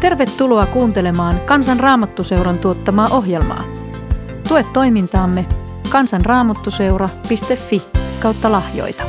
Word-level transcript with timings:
Tervetuloa 0.00 0.66
kuuntelemaan 0.66 1.40
Kansan 1.40 1.80
Raamattuseuran 1.80 2.58
tuottamaa 2.58 3.08
ohjelmaa. 3.10 3.64
Tue 4.48 4.64
toimintaamme 4.72 5.46
kansanraamattuseura.fi 5.92 7.82
kautta 8.20 8.52
lahjoita. 8.52 9.04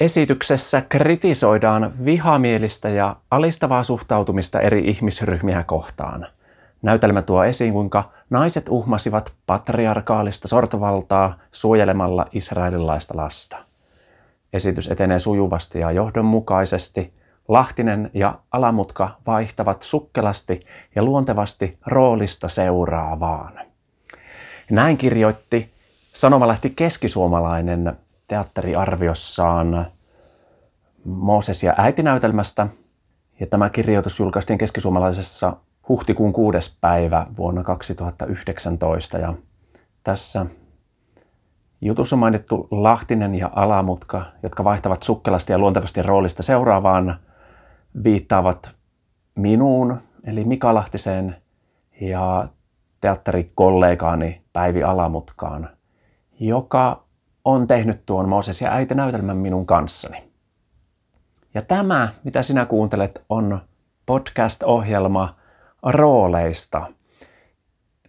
Esityksessä 0.00 0.82
kritisoidaan 0.88 1.92
vihamielistä 2.04 2.88
ja 2.88 3.16
alistavaa 3.30 3.84
suhtautumista 3.84 4.60
eri 4.60 4.88
ihmisryhmiä 4.88 5.64
kohtaan. 5.64 6.26
Näytelmä 6.82 7.22
tuo 7.22 7.44
esiin, 7.44 7.72
kuinka 7.72 8.10
naiset 8.30 8.68
uhmasivat 8.68 9.32
patriarkaalista 9.46 10.48
sortovaltaa 10.48 11.38
suojelemalla 11.52 12.26
israelilaista 12.32 13.16
lasta. 13.16 13.71
Esitys 14.52 14.90
etenee 14.90 15.18
sujuvasti 15.18 15.78
ja 15.78 15.90
johdonmukaisesti. 15.90 17.12
Lahtinen 17.48 18.10
ja 18.14 18.38
Alamutka 18.50 19.16
vaihtavat 19.26 19.82
sukkelasti 19.82 20.66
ja 20.94 21.02
luontevasti 21.02 21.78
roolista 21.86 22.48
seuraavaan. 22.48 23.60
Näin 24.70 24.98
kirjoitti 24.98 25.70
sanomalehti 26.12 26.70
keskisuomalainen 26.70 27.92
teatteriarviossaan 28.28 29.86
Mooses 31.04 31.62
ja 31.62 31.74
äitinäytelmästä. 31.76 32.66
Ja 33.40 33.46
tämä 33.46 33.70
kirjoitus 33.70 34.18
julkaistiin 34.18 34.58
keskisuomalaisessa 34.58 35.56
huhtikuun 35.88 36.32
kuudes 36.32 36.76
päivä 36.80 37.26
vuonna 37.36 37.64
2019. 37.64 39.18
Ja 39.18 39.34
tässä 40.04 40.46
jutussa 41.82 42.16
mainittu 42.16 42.68
Lahtinen 42.70 43.34
ja 43.34 43.50
Alamutka, 43.54 44.24
jotka 44.42 44.64
vaihtavat 44.64 45.02
sukkelasti 45.02 45.52
ja 45.52 45.58
luontevasti 45.58 46.02
roolista 46.02 46.42
seuraavaan, 46.42 47.16
viittaavat 48.04 48.74
minuun, 49.34 50.00
eli 50.24 50.44
Mika 50.44 50.74
Lahtiseen, 50.74 51.36
ja 52.00 52.48
teatterikollegaani 53.00 54.42
Päivi 54.52 54.82
Alamutkaan, 54.82 55.68
joka 56.40 57.04
on 57.44 57.66
tehnyt 57.66 58.06
tuon 58.06 58.28
Mooses 58.28 58.60
ja 58.60 58.72
äiti 58.72 58.94
näytelmän 58.94 59.36
minun 59.36 59.66
kanssani. 59.66 60.32
Ja 61.54 61.62
tämä, 61.62 62.08
mitä 62.24 62.42
sinä 62.42 62.66
kuuntelet, 62.66 63.24
on 63.28 63.60
podcast-ohjelma 64.06 65.34
rooleista. 65.82 66.86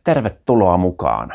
Tervetuloa 0.04 0.78
mukaan. 0.78 1.34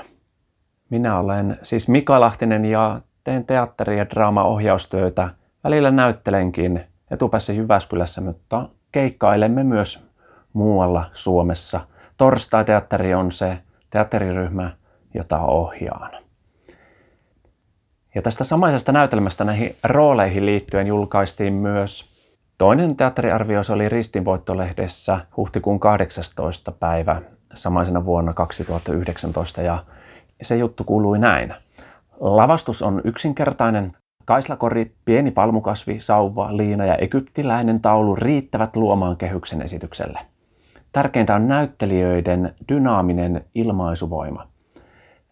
Minä 0.90 1.18
olen 1.18 1.58
siis 1.62 1.88
Mika 1.88 2.20
Lahtinen 2.20 2.64
ja 2.64 3.00
teen 3.24 3.44
teatteri- 3.44 3.98
ja 3.98 4.10
draama-ohjaustyötä. 4.10 5.28
Välillä 5.64 5.90
näyttelenkin 5.90 6.84
etupäässä 7.10 7.52
Jyväskylässä, 7.52 8.20
mutta 8.20 8.68
keikkailemme 8.92 9.64
myös 9.64 10.08
muualla 10.52 11.04
Suomessa. 11.12 11.80
Torstai-teatteri 12.16 13.14
on 13.14 13.32
se 13.32 13.58
teatteriryhmä, 13.90 14.70
jota 15.14 15.40
ohjaan. 15.40 16.10
Ja 18.14 18.22
tästä 18.22 18.44
samaisesta 18.44 18.92
näytelmästä 18.92 19.44
näihin 19.44 19.76
rooleihin 19.84 20.46
liittyen 20.46 20.86
julkaistiin 20.86 21.52
myös 21.52 22.18
toinen 22.58 22.96
teatteriarvio, 22.96 23.62
se 23.62 23.72
oli 23.72 23.88
Ristinvoittolehdessä 23.88 25.20
huhtikuun 25.36 25.80
18. 25.80 26.72
päivä 26.72 27.22
samaisena 27.54 28.04
vuonna 28.04 28.32
2019 28.32 29.62
ja 29.62 29.84
se 30.42 30.56
juttu 30.56 30.84
kuului 30.84 31.18
näin. 31.18 31.54
Lavastus 32.20 32.82
on 32.82 33.00
yksinkertainen. 33.04 33.92
Kaislakori, 34.24 34.92
pieni 35.04 35.30
palmukasvi, 35.30 36.00
sauva, 36.00 36.56
liina 36.56 36.84
ja 36.84 36.94
egyptiläinen 36.94 37.80
taulu 37.80 38.16
riittävät 38.16 38.76
luomaan 38.76 39.16
kehyksen 39.16 39.62
esitykselle. 39.62 40.20
Tärkeintä 40.92 41.34
on 41.34 41.48
näyttelijöiden 41.48 42.54
dynaaminen 42.68 43.44
ilmaisuvoima. 43.54 44.46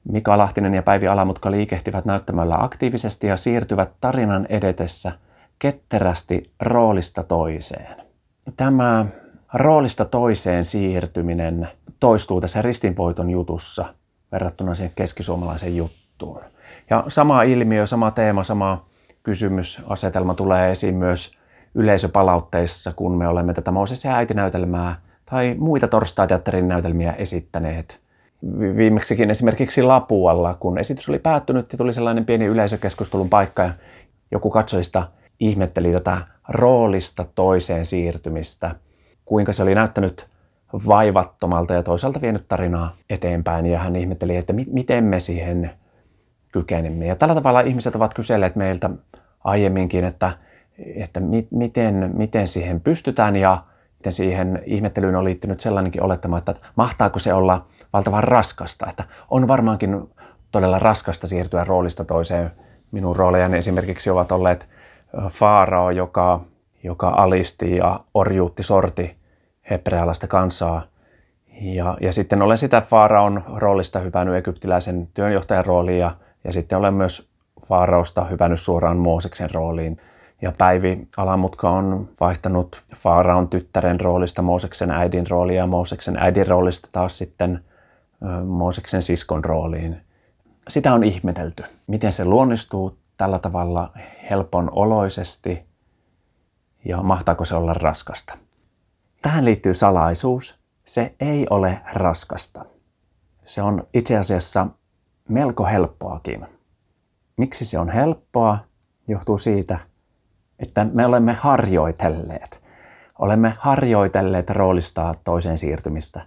Mika 0.05 0.39
Lahtinen 0.39 0.75
ja 0.75 0.83
Päivi 0.83 1.09
Alamutka 1.09 1.51
liikehtivät 1.51 2.05
näyttämällä 2.05 2.57
aktiivisesti 2.59 3.27
ja 3.27 3.37
siirtyvät 3.37 3.91
tarinan 4.01 4.47
edetessä 4.49 5.13
ketterästi 5.59 6.51
roolista 6.61 7.23
toiseen. 7.23 7.97
Tämä 8.57 9.07
roolista 9.55 10.05
toiseen 10.05 10.65
siirtyminen 10.65 11.69
toistuu 12.01 12.41
tässä 12.41 12.63
ristinvoiton 12.63 13.31
jutussa 13.31 13.95
verrattuna 14.37 14.75
siihen 14.75 14.93
keskisuomalaiseen 14.97 15.77
juttuun. 15.77 16.41
Ja 16.91 17.05
sama 17.09 17.43
ilmiö, 17.43 17.87
sama 17.87 18.11
teema, 18.11 18.45
sama 18.45 18.85
kysymysasetelma 19.23 20.35
tulee 20.35 20.71
esiin 20.71 20.95
myös 20.95 21.33
yleisöpalautteissa, 21.75 22.93
kun 22.93 23.19
me 23.19 23.29
olemme 23.29 23.55
tätä 23.55 23.71
Mooses 23.71 24.07
äitinäytelmää 24.07 25.01
tai 25.31 25.55
muita 25.59 25.89
torstai-teatterin 25.89 26.69
näytelmiä 26.69 27.13
esittäneet– 27.13 27.99
viimeksikin 28.77 29.31
esimerkiksi 29.31 29.83
Lapualla, 29.83 30.55
kun 30.55 30.79
esitys 30.79 31.09
oli 31.09 31.19
päättynyt 31.19 31.73
ja 31.73 31.79
tuli 31.79 31.93
sellainen 31.93 32.25
pieni 32.25 32.45
yleisökeskustelun 32.45 33.31
paikka 33.31 33.63
ja 33.63 33.71
joku 34.31 34.51
katsojista 34.51 35.09
ihmetteli 35.41 35.93
tätä 35.93 36.19
roolista 36.49 37.27
toiseen 37.35 37.85
siirtymistä, 37.85 38.75
kuinka 39.25 39.53
se 39.53 39.63
oli 39.63 39.75
näyttänyt 39.75 40.27
vaivattomalta 40.87 41.75
ja 41.75 41.83
toisaalta 41.83 42.21
vienyt 42.21 42.49
tarinaa 42.49 42.93
eteenpäin 43.11 43.67
ja 43.67 43.79
hän 43.79 43.97
ihmetteli, 43.97 44.37
että 44.37 44.53
mi- 44.53 44.67
miten 44.73 45.05
me 45.05 45.21
siihen 45.21 45.71
kykenemme. 46.53 47.07
Ja 47.07 47.17
tällä 47.17 47.35
tavalla 47.35 47.61
ihmiset 47.61 47.97
ovat 47.97 48.15
kyselleet 48.15 48.57
meiltä 48.57 48.91
aiemminkin, 49.45 50.05
että, 50.05 50.33
että 50.97 51.21
mi- 51.21 51.49
miten, 51.51 52.11
miten 52.15 52.49
siihen 52.49 52.81
pystytään 52.81 53.37
ja 53.37 53.63
miten 53.99 54.13
siihen 54.13 54.63
ihmettelyyn 54.67 55.17
on 55.17 55.25
liittynyt 55.25 55.61
sellainenkin 55.61 56.03
olettama, 56.03 56.39
että 56.39 56.55
mahtaako 56.77 57.19
se 57.19 57.35
olla 57.35 57.67
valtavan 57.93 58.25
raskasta. 58.25 58.87
Että 58.91 59.05
on 59.31 59.49
varmaankin 59.49 60.09
todella 60.51 60.79
raskasta 60.79 61.27
siirtyä 61.27 61.65
roolista 61.65 62.05
toiseen. 62.05 62.51
Minun 62.91 63.17
roolejani 63.17 63.59
esimerkiksi 63.59 64.11
ovat 64.11 64.33
olleet 64.33 64.69
Faarao, 65.29 65.91
joka, 65.91 66.41
joka 66.83 67.09
alisti 67.09 67.77
ja 67.77 68.01
orjuutti 68.15 68.63
sorti 68.63 69.17
hebrealaista 69.71 70.27
kansaa. 70.27 70.83
Ja, 71.61 71.97
ja 72.01 72.13
sitten 72.13 72.43
olen 72.43 72.59
sitä 72.59 72.81
Faaraon 72.81 73.43
roolista 73.55 73.99
hypännyt 73.99 74.37
egyptiläisen 74.37 75.09
työnjohtajan 75.15 75.67
rooliin 75.67 75.99
ja, 75.99 76.17
ja 76.45 76.53
sitten 76.53 76.79
olen 76.79 76.95
myös 76.95 77.29
Faaraosta 77.69 78.25
hypännyt 78.25 78.61
suoraan 78.61 78.97
Mooseksen 78.97 79.51
rooliin. 79.51 80.01
Ja 80.43 80.53
Päivi 80.59 81.09
Alamutka 81.17 81.71
on 81.71 82.09
vaihtanut 82.21 82.83
Faaraon 82.97 83.49
tyttären 83.49 84.01
roolista 84.01 84.43
Mooseksen 84.43 84.91
äidin 84.91 85.31
roolia 85.31 85.57
ja 85.57 85.67
Mooseksen 85.67 86.17
äidin 86.17 86.47
roolista 86.47 86.89
taas 86.93 87.19
sitten 87.19 87.65
Mooseksen 88.45 89.03
siskon 89.03 89.45
rooliin. 89.45 90.01
Sitä 90.69 90.95
on 90.95 91.05
ihmetelty, 91.05 91.65
miten 91.87 92.13
se 92.13 92.25
luonnistuu 92.25 92.99
tällä 93.17 93.39
tavalla 93.39 93.93
helpon 94.31 94.69
oloisesti 94.73 95.65
ja 96.85 97.03
mahtaako 97.03 97.45
se 97.45 97.55
olla 97.55 97.73
raskasta. 97.73 98.35
Tähän 99.27 99.45
liittyy 99.45 99.75
salaisuus. 99.75 100.59
Se 100.85 101.15
ei 101.21 101.47
ole 101.51 101.81
raskasta. 101.93 102.65
Se 103.45 103.63
on 103.63 103.87
itse 103.95 104.17
asiassa 104.17 104.67
melko 105.29 105.65
helppoakin. 105.65 106.47
Miksi 107.37 107.65
se 107.65 107.79
on 107.79 107.89
helppoa? 107.89 108.59
Johtuu 109.09 109.39
siitä, 109.39 109.79
että 110.59 110.85
me 110.85 111.07
olemme 111.07 111.33
harjoitelleet. 111.33 112.63
Olemme 113.19 113.55
harjoitelleet 113.59 114.51
roolista 114.51 115.15
toiseen 115.25 115.59
siirtymistä. 115.59 116.27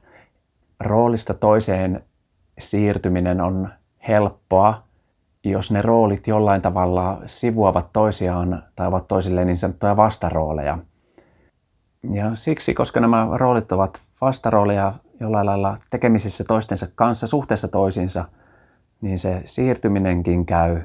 Roolista 0.80 1.34
toiseen 1.34 2.04
siirtyminen 2.58 3.42
on 3.42 3.70
helppoa, 4.08 4.84
jos 5.44 5.72
ne 5.72 5.82
roolit 5.82 6.28
jollain 6.28 6.62
tavalla 6.62 7.22
sivuavat 7.26 7.94
toisiaan 7.94 8.64
tai 8.76 8.88
ovat 8.88 9.08
toisilleen 9.08 9.48
niin 9.48 9.58
sanottuja 9.58 9.98
vastarooleja. 9.98 10.78
Ja 12.04 12.36
siksi, 12.36 12.74
koska 12.74 13.00
nämä 13.00 13.28
roolit 13.34 13.72
ovat 13.72 14.00
vastarooleja 14.22 14.94
jollain 15.20 15.46
lailla 15.46 15.78
tekemisissä 15.90 16.44
toistensa 16.44 16.88
kanssa, 16.96 17.28
suhteessa 17.28 17.68
toisiinsa, 17.68 18.26
niin 19.02 19.20
se 19.20 19.42
siirtyminenkin 19.46 20.46
käy 20.46 20.82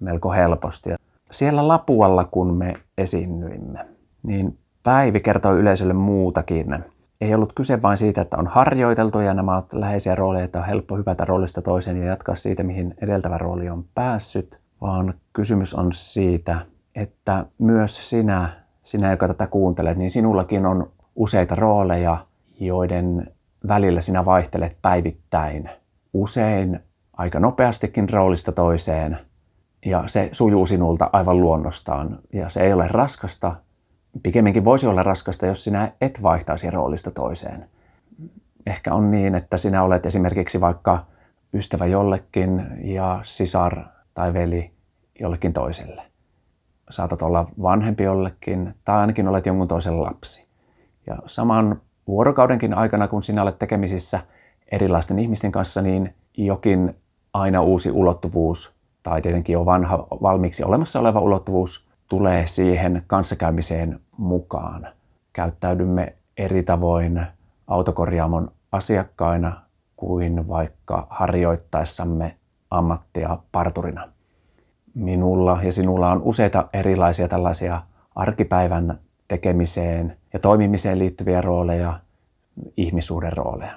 melko 0.00 0.32
helposti. 0.32 0.90
Siellä 1.30 1.68
Lapualla, 1.68 2.24
kun 2.24 2.56
me 2.56 2.74
esiinnyimme, 2.98 3.86
niin 4.22 4.58
Päivi 4.82 5.20
kertoi 5.20 5.58
yleisölle 5.58 5.92
muutakin. 5.92 6.84
Ei 7.20 7.34
ollut 7.34 7.52
kyse 7.52 7.82
vain 7.82 7.96
siitä, 7.96 8.20
että 8.20 8.36
on 8.36 8.46
harjoiteltu 8.46 9.20
ja 9.20 9.34
nämä 9.34 9.54
ovat 9.54 9.72
läheisiä 9.72 10.14
rooleja, 10.14 10.44
että 10.44 10.58
on 10.58 10.66
helppo 10.66 10.96
hypätä 10.96 11.24
roolista 11.24 11.62
toiseen 11.62 11.96
ja 11.96 12.04
jatkaa 12.04 12.34
siitä, 12.34 12.62
mihin 12.62 12.94
edeltävä 13.02 13.38
rooli 13.38 13.70
on 13.70 13.84
päässyt, 13.94 14.60
vaan 14.80 15.14
kysymys 15.32 15.74
on 15.74 15.92
siitä, 15.92 16.58
että 16.94 17.46
myös 17.58 18.10
sinä, 18.10 18.48
sinä 18.82 19.10
joka 19.10 19.28
tätä 19.28 19.46
kuuntelet, 19.46 19.98
niin 19.98 20.10
sinullakin 20.10 20.66
on 20.66 20.90
useita 21.16 21.54
rooleja, 21.54 22.26
joiden 22.60 23.26
välillä 23.68 24.00
sinä 24.00 24.24
vaihtelet 24.24 24.76
päivittäin. 24.82 25.70
Usein 26.12 26.80
aika 27.12 27.40
nopeastikin 27.40 28.10
roolista 28.10 28.52
toiseen 28.52 29.18
ja 29.86 30.04
se 30.06 30.28
sujuu 30.32 30.66
sinulta 30.66 31.10
aivan 31.12 31.40
luonnostaan. 31.40 32.18
Ja 32.32 32.48
se 32.48 32.60
ei 32.60 32.72
ole 32.72 32.88
raskasta. 32.88 33.56
Pikemminkin 34.22 34.64
voisi 34.64 34.86
olla 34.86 35.02
raskasta, 35.02 35.46
jos 35.46 35.64
sinä 35.64 35.92
et 36.00 36.22
vaihtaisi 36.22 36.70
roolista 36.70 37.10
toiseen. 37.10 37.68
Ehkä 38.66 38.94
on 38.94 39.10
niin, 39.10 39.34
että 39.34 39.56
sinä 39.56 39.82
olet 39.82 40.06
esimerkiksi 40.06 40.60
vaikka 40.60 41.06
ystävä 41.54 41.86
jollekin 41.86 42.66
ja 42.82 43.20
sisar 43.22 43.82
tai 44.14 44.34
veli 44.34 44.70
jollekin 45.20 45.52
toiselle. 45.52 46.09
Saatat 46.90 47.22
olla 47.22 47.46
vanhempi 47.62 48.02
jollekin 48.02 48.74
tai 48.84 48.96
ainakin 48.96 49.28
olet 49.28 49.46
jonkun 49.46 49.68
toisen 49.68 50.02
lapsi. 50.02 50.46
Ja 51.06 51.16
saman 51.26 51.80
vuorokaudenkin 52.06 52.74
aikana, 52.74 53.08
kun 53.08 53.22
sinä 53.22 53.42
olet 53.42 53.58
tekemisissä 53.58 54.20
erilaisten 54.72 55.18
ihmisten 55.18 55.52
kanssa, 55.52 55.82
niin 55.82 56.14
jokin 56.36 56.96
aina 57.32 57.62
uusi 57.62 57.90
ulottuvuus 57.90 58.74
tai 59.02 59.22
tietenkin 59.22 59.52
jo 59.52 59.66
vanha 59.66 60.06
valmiiksi 60.22 60.64
olemassa 60.64 61.00
oleva 61.00 61.20
ulottuvuus 61.20 61.88
tulee 62.08 62.46
siihen 62.46 63.02
kanssakäymiseen 63.06 64.00
mukaan. 64.16 64.86
Käyttäydymme 65.32 66.14
eri 66.36 66.62
tavoin 66.62 67.26
autokorjaamon 67.66 68.50
asiakkaina 68.72 69.60
kuin 69.96 70.48
vaikka 70.48 71.06
harjoittaessamme 71.10 72.36
ammattia 72.70 73.38
parturina. 73.52 74.08
Minulla 74.94 75.58
ja 75.62 75.72
sinulla 75.72 76.12
on 76.12 76.22
useita 76.22 76.68
erilaisia 76.72 77.28
tällaisia 77.28 77.82
arkipäivän 78.14 78.98
tekemiseen 79.28 80.16
ja 80.32 80.38
toimimiseen 80.38 80.98
liittyviä 80.98 81.40
rooleja, 81.40 82.00
ihmisuuden 82.76 83.32
rooleja. 83.32 83.72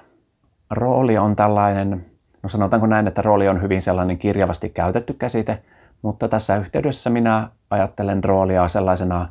Rooli 0.70 1.18
on 1.18 1.36
tällainen, 1.36 2.06
no 2.42 2.48
sanotaanko 2.48 2.86
näin, 2.86 3.06
että 3.06 3.22
rooli 3.22 3.48
on 3.48 3.62
hyvin 3.62 3.82
sellainen 3.82 4.18
kirjavasti 4.18 4.70
käytetty 4.70 5.12
käsite, 5.12 5.62
mutta 6.02 6.28
tässä 6.28 6.56
yhteydessä 6.56 7.10
minä 7.10 7.48
ajattelen 7.70 8.24
roolia 8.24 8.68
sellaisena 8.68 9.28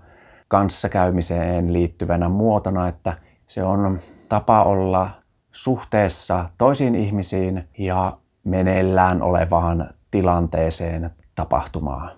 kanssakäymiseen 0.48 1.74
liittyvänä 1.74 2.30
muotona, 2.30 2.88
että 2.88 3.14
se 3.48 3.64
on 3.64 4.00
tapa 4.30 4.64
olla 4.64 5.10
suhteessa 5.52 6.46
toisiin 6.58 6.96
ihmisiin 6.96 7.68
ja 7.78 8.18
meneillään 8.44 9.22
olevaan 9.22 9.90
tilanteeseen 10.12 11.12
tapahtumaan. 11.36 12.12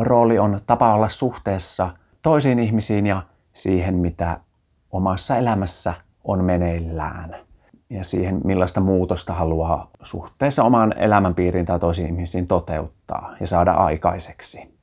Rooli 0.00 0.38
on 0.38 0.60
tapa 0.66 0.94
olla 0.94 1.08
suhteessa 1.08 1.90
toisiin 2.22 2.58
ihmisiin 2.58 3.06
ja 3.06 3.22
siihen, 3.52 3.94
mitä 3.94 4.40
omassa 4.90 5.36
elämässä 5.36 5.94
on 6.24 6.44
meneillään 6.44 7.34
ja 7.90 8.04
siihen, 8.04 8.40
millaista 8.44 8.80
muutosta 8.80 9.34
haluaa 9.34 9.90
suhteessa 10.02 10.64
omaan 10.64 10.98
elämänpiiriin 10.98 11.66
tai 11.66 11.78
toisiin 11.78 12.06
ihmisiin 12.06 12.46
toteuttaa 12.46 13.36
ja 13.40 13.46
saada 13.46 13.72
aikaiseksi. 13.72 14.74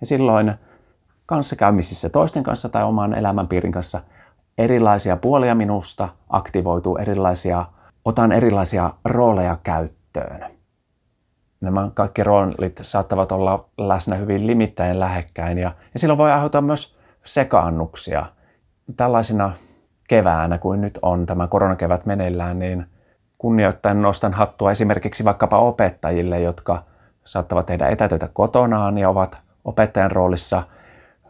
Ja 0.00 0.06
silloin 0.06 0.54
kanssakäymisissä 1.26 2.08
toisten 2.08 2.42
kanssa 2.42 2.68
tai 2.68 2.84
oman 2.84 3.14
elämänpiirin 3.14 3.72
kanssa 3.72 4.00
erilaisia 4.58 5.16
puolia 5.16 5.54
minusta 5.54 6.08
aktivoituu, 6.28 6.96
erilaisia, 6.96 7.64
otan 8.04 8.32
erilaisia 8.32 8.90
rooleja 9.04 9.58
käyttöön. 9.62 10.51
Nämä 11.62 11.90
kaikki 11.94 12.24
roolit 12.24 12.80
saattavat 12.82 13.32
olla 13.32 13.64
läsnä 13.78 14.16
hyvin 14.16 14.46
limittäin 14.46 15.00
lähekkäin 15.00 15.58
ja, 15.58 15.72
ja 15.94 16.00
silloin 16.00 16.18
voi 16.18 16.32
aiheuttaa 16.32 16.60
myös 16.60 16.96
sekaannuksia. 17.24 18.26
Tällaisina 18.96 19.52
keväänä 20.08 20.58
kuin 20.58 20.80
nyt 20.80 20.98
on 21.02 21.26
tämä 21.26 21.46
koronakevät 21.46 22.06
meneillään, 22.06 22.58
niin 22.58 22.86
kunnioittain 23.38 24.02
nostan 24.02 24.32
hattua 24.32 24.70
esimerkiksi 24.70 25.24
vaikkapa 25.24 25.58
opettajille, 25.58 26.40
jotka 26.40 26.82
saattavat 27.24 27.66
tehdä 27.66 27.88
etätöitä 27.88 28.28
kotonaan 28.32 28.98
ja 28.98 29.08
ovat 29.08 29.38
opettajan 29.64 30.10
roolissa 30.10 30.62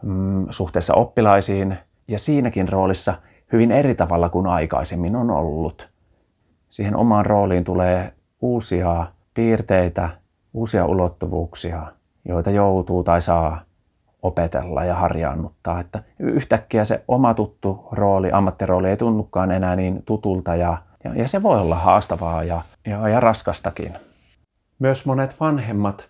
mm, 0.01 0.45
suhteessa 0.49 0.93
oppilaisiin 0.93 1.77
ja 2.07 2.19
siinäkin 2.19 2.69
roolissa 2.69 3.13
hyvin 3.51 3.71
eri 3.71 3.95
tavalla 3.95 4.29
kuin 4.29 4.47
aikaisemmin 4.47 5.15
on 5.15 5.31
ollut. 5.31 5.89
Siihen 6.69 6.95
omaan 6.95 7.25
rooliin 7.25 7.63
tulee 7.63 8.13
uusia 8.41 9.05
piirteitä, 9.33 10.09
uusia 10.53 10.85
ulottuvuuksia, 10.85 11.83
joita 12.25 12.51
joutuu 12.51 13.03
tai 13.03 13.21
saa 13.21 13.61
opetella 14.21 14.83
ja 14.83 14.95
harjaannuttaa. 14.95 15.79
Että 15.79 16.03
yhtäkkiä 16.19 16.85
se 16.85 17.03
oma 17.07 17.33
tuttu 17.33 17.87
rooli, 17.91 18.31
ammattirooli 18.31 18.89
ei 18.89 18.97
tunnukaan 18.97 19.51
enää 19.51 19.75
niin 19.75 20.03
tutulta 20.05 20.55
ja, 20.55 20.77
ja, 21.03 21.15
ja 21.15 21.27
se 21.27 21.43
voi 21.43 21.59
olla 21.59 21.75
haastavaa 21.75 22.43
ja, 22.43 22.61
ja, 22.87 23.09
ja 23.09 23.19
raskastakin. 23.19 23.93
Myös 24.79 25.05
monet 25.05 25.39
vanhemmat 25.39 26.05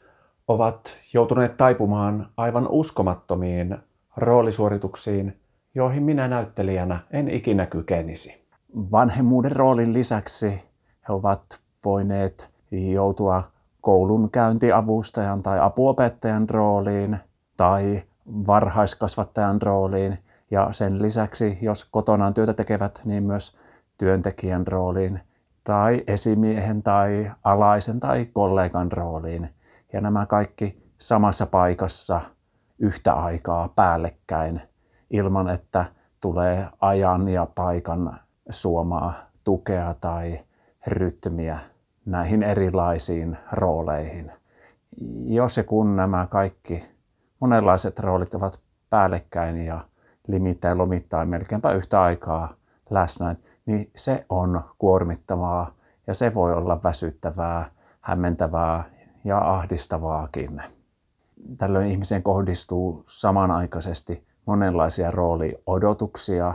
ovat 0.47 0.97
joutuneet 1.13 1.57
taipumaan 1.57 2.27
aivan 2.37 2.67
uskomattomiin 2.67 3.77
roolisuorituksiin, 4.17 5.39
joihin 5.75 6.03
minä 6.03 6.27
näyttelijänä 6.27 6.99
en 7.11 7.27
ikinä 7.27 7.65
kykenisi. 7.65 8.43
Vanhemmuuden 8.91 9.51
roolin 9.51 9.93
lisäksi 9.93 10.49
he 11.07 11.13
ovat 11.13 11.43
voineet 11.85 12.49
joutua 12.71 13.52
koulun 13.83 14.31
käyntiavustajan 14.31 15.41
tai 15.41 15.59
apuopettajan 15.59 16.49
rooliin– 16.49 17.17
tai 17.57 18.03
varhaiskasvattajan 18.47 19.61
rooliin 19.61 20.17
ja 20.51 20.67
sen 20.71 21.01
lisäksi, 21.01 21.57
jos 21.61 21.85
kotonaan 21.85 22.33
työtä 22.33 22.53
tekevät, 22.53 23.01
niin 23.05 23.23
myös 23.23 23.57
työntekijän 23.97 24.67
rooliin 24.67 25.19
tai 25.63 26.03
esimiehen 26.07 26.83
tai 26.83 27.31
alaisen 27.43 27.99
tai 27.99 28.25
kollegan 28.33 28.91
rooliin. 28.91 29.49
Ja 29.93 30.01
nämä 30.01 30.25
kaikki 30.25 30.83
samassa 30.97 31.45
paikassa 31.45 32.21
yhtä 32.79 33.13
aikaa 33.13 33.67
päällekkäin 33.75 34.61
ilman, 35.09 35.49
että 35.49 35.85
tulee 36.21 36.67
ajan 36.81 37.29
ja 37.29 37.47
paikan 37.55 38.19
suomaa 38.49 39.13
tukea 39.43 39.95
tai 40.01 40.39
rytmiä 40.87 41.59
näihin 42.05 42.43
erilaisiin 42.43 43.37
rooleihin. 43.51 44.31
Jos 45.27 45.57
ja 45.57 45.63
kun 45.63 45.95
nämä 45.95 46.27
kaikki 46.29 46.83
monenlaiset 47.39 47.99
roolit 47.99 48.35
ovat 48.35 48.59
päällekkäin 48.89 49.65
ja 49.65 49.79
limittäin 50.27 50.77
lomittain 50.77 51.29
melkeinpä 51.29 51.71
yhtä 51.71 52.01
aikaa 52.01 52.53
läsnä, 52.89 53.35
niin 53.65 53.91
se 53.95 54.25
on 54.29 54.61
kuormittavaa 54.77 55.73
ja 56.07 56.13
se 56.13 56.33
voi 56.33 56.53
olla 56.53 56.83
väsyttävää, 56.83 57.65
hämmentävää 58.01 58.83
ja 59.23 59.37
ahdistavaakin. 59.37 60.61
Tällöin 61.57 61.87
ihmiseen 61.87 62.23
kohdistuu 62.23 63.03
samanaikaisesti 63.05 64.27
monenlaisia 64.45 65.11
rooliodotuksia, 65.11 66.53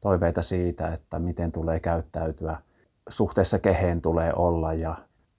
toiveita 0.00 0.42
siitä, 0.42 0.88
että 0.88 1.18
miten 1.18 1.52
tulee 1.52 1.80
käyttäytyä, 1.80 2.56
suhteessa 3.10 3.58
keheen 3.58 4.00
tulee 4.00 4.32
olla 4.36 4.72
ja 4.72 4.94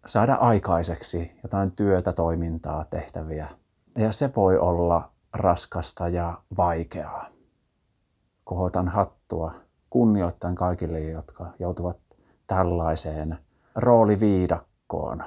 saada 0.05 0.33
aikaiseksi 0.33 1.31
jotain 1.43 1.71
työtä, 1.71 2.13
toimintaa, 2.13 2.85
tehtäviä– 2.89 3.47
ja 3.97 4.11
se 4.11 4.29
voi 4.35 4.59
olla 4.59 5.09
raskasta 5.33 6.07
ja 6.07 6.37
vaikeaa. 6.57 7.25
Kohotan 8.43 8.87
hattua 8.87 9.53
kunnioittain 9.89 10.55
kaikille, 10.55 10.99
jotka 10.99 11.45
joutuvat 11.59 11.97
tällaiseen 12.47 13.37
rooliviidakkoon. 13.75 15.23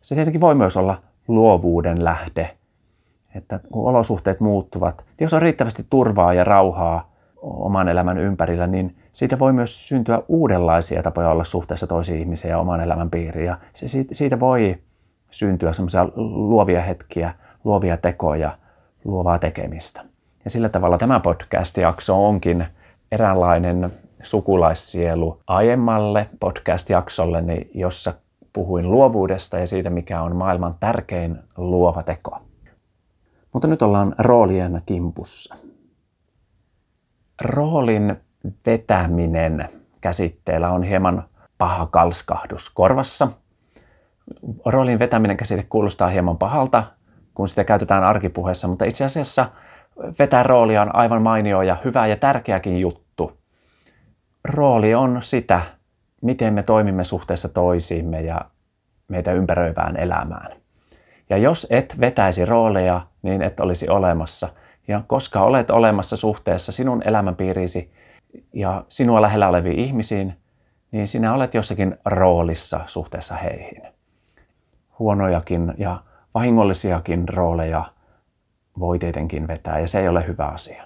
Se 0.00 0.14
tietenkin 0.14 0.40
voi 0.40 0.54
myös 0.54 0.76
olla 0.76 1.02
luovuuden 1.28 2.04
lähde, 2.04 2.56
että 3.34 3.60
kun 3.72 3.88
olosuhteet 3.88 4.40
muuttuvat, 4.40 5.04
jos 5.20 5.34
on 5.34 5.42
riittävästi 5.42 5.86
turvaa 5.90 6.34
ja 6.34 6.44
rauhaa 6.44 7.09
oman 7.40 7.88
elämän 7.88 8.18
ympärillä, 8.18 8.66
niin 8.66 8.96
siitä 9.12 9.38
voi 9.38 9.52
myös 9.52 9.88
syntyä 9.88 10.22
uudenlaisia 10.28 11.02
tapoja 11.02 11.30
olla 11.30 11.44
suhteessa 11.44 11.86
toisiin 11.86 12.20
ihmisiin 12.20 12.50
ja 12.50 12.58
oman 12.58 12.80
elämän 12.80 13.10
piiriin. 13.10 13.46
Ja 13.46 13.58
siitä 14.12 14.40
voi 14.40 14.78
syntyä 15.30 15.72
semmoisia 15.72 16.08
luovia 16.16 16.82
hetkiä, 16.82 17.34
luovia 17.64 17.96
tekoja, 17.96 18.58
luovaa 19.04 19.38
tekemistä. 19.38 20.04
Ja 20.44 20.50
sillä 20.50 20.68
tavalla 20.68 20.98
tämä 20.98 21.20
podcast-jakso 21.20 22.26
onkin 22.28 22.66
eräänlainen 23.12 23.92
sukulaissielu 24.22 25.40
aiemmalle 25.46 26.28
podcast-jaksolle, 26.40 27.42
jossa 27.74 28.14
puhuin 28.52 28.90
luovuudesta 28.90 29.58
ja 29.58 29.66
siitä, 29.66 29.90
mikä 29.90 30.22
on 30.22 30.36
maailman 30.36 30.74
tärkein 30.80 31.38
luova 31.56 32.02
teko. 32.02 32.38
Mutta 33.52 33.68
nyt 33.68 33.82
ollaan 33.82 34.14
roolien 34.18 34.82
kimpussa. 34.86 35.56
Roolin 37.40 38.16
vetäminen 38.66 39.68
käsitteellä 40.00 40.70
on 40.70 40.82
hieman 40.82 41.24
paha 41.58 41.86
kalskahdus 41.86 42.70
korvassa. 42.70 43.28
Roolin 44.64 44.98
vetäminen 44.98 45.36
käsite 45.36 45.66
kuulostaa 45.68 46.08
hieman 46.08 46.38
pahalta, 46.38 46.84
kun 47.34 47.48
sitä 47.48 47.64
käytetään 47.64 48.04
arkipuheessa, 48.04 48.68
mutta 48.68 48.84
itse 48.84 49.04
asiassa 49.04 49.46
vetää 50.18 50.42
roolia 50.42 50.82
on 50.82 50.94
aivan 50.94 51.22
mainio 51.22 51.62
ja 51.62 51.76
hyvä 51.84 52.06
ja 52.06 52.16
tärkeäkin 52.16 52.80
juttu. 52.80 53.38
Rooli 54.44 54.94
on 54.94 55.18
sitä, 55.22 55.62
miten 56.22 56.54
me 56.54 56.62
toimimme 56.62 57.04
suhteessa 57.04 57.48
toisiimme 57.48 58.20
ja 58.20 58.40
meitä 59.08 59.32
ympäröivään 59.32 59.96
elämään. 59.96 60.56
Ja 61.30 61.36
jos 61.36 61.66
et 61.70 62.00
vetäisi 62.00 62.44
rooleja, 62.44 63.06
niin 63.22 63.42
et 63.42 63.60
olisi 63.60 63.88
olemassa. 63.88 64.48
Ja 64.90 65.02
koska 65.06 65.42
olet 65.42 65.70
olemassa 65.70 66.16
suhteessa 66.16 66.72
sinun 66.72 67.02
elämänpiiriisi 67.02 67.92
ja 68.52 68.84
sinua 68.88 69.22
lähellä 69.22 69.48
oleviin 69.48 69.78
ihmisiin, 69.78 70.36
niin 70.90 71.08
sinä 71.08 71.34
olet 71.34 71.54
jossakin 71.54 71.96
roolissa 72.04 72.80
suhteessa 72.86 73.34
heihin. 73.34 73.82
Huonojakin 74.98 75.74
ja 75.78 76.02
vahingollisiakin 76.34 77.28
rooleja 77.28 77.84
voi 78.78 78.98
tietenkin 78.98 79.48
vetää 79.48 79.78
ja 79.78 79.88
se 79.88 80.00
ei 80.00 80.08
ole 80.08 80.26
hyvä 80.26 80.46
asia. 80.46 80.84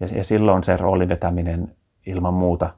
Ja, 0.00 0.06
ja 0.16 0.24
silloin 0.24 0.64
se 0.64 0.76
roolin 0.76 1.08
vetäminen 1.08 1.76
ilman 2.06 2.34
muuta 2.34 2.70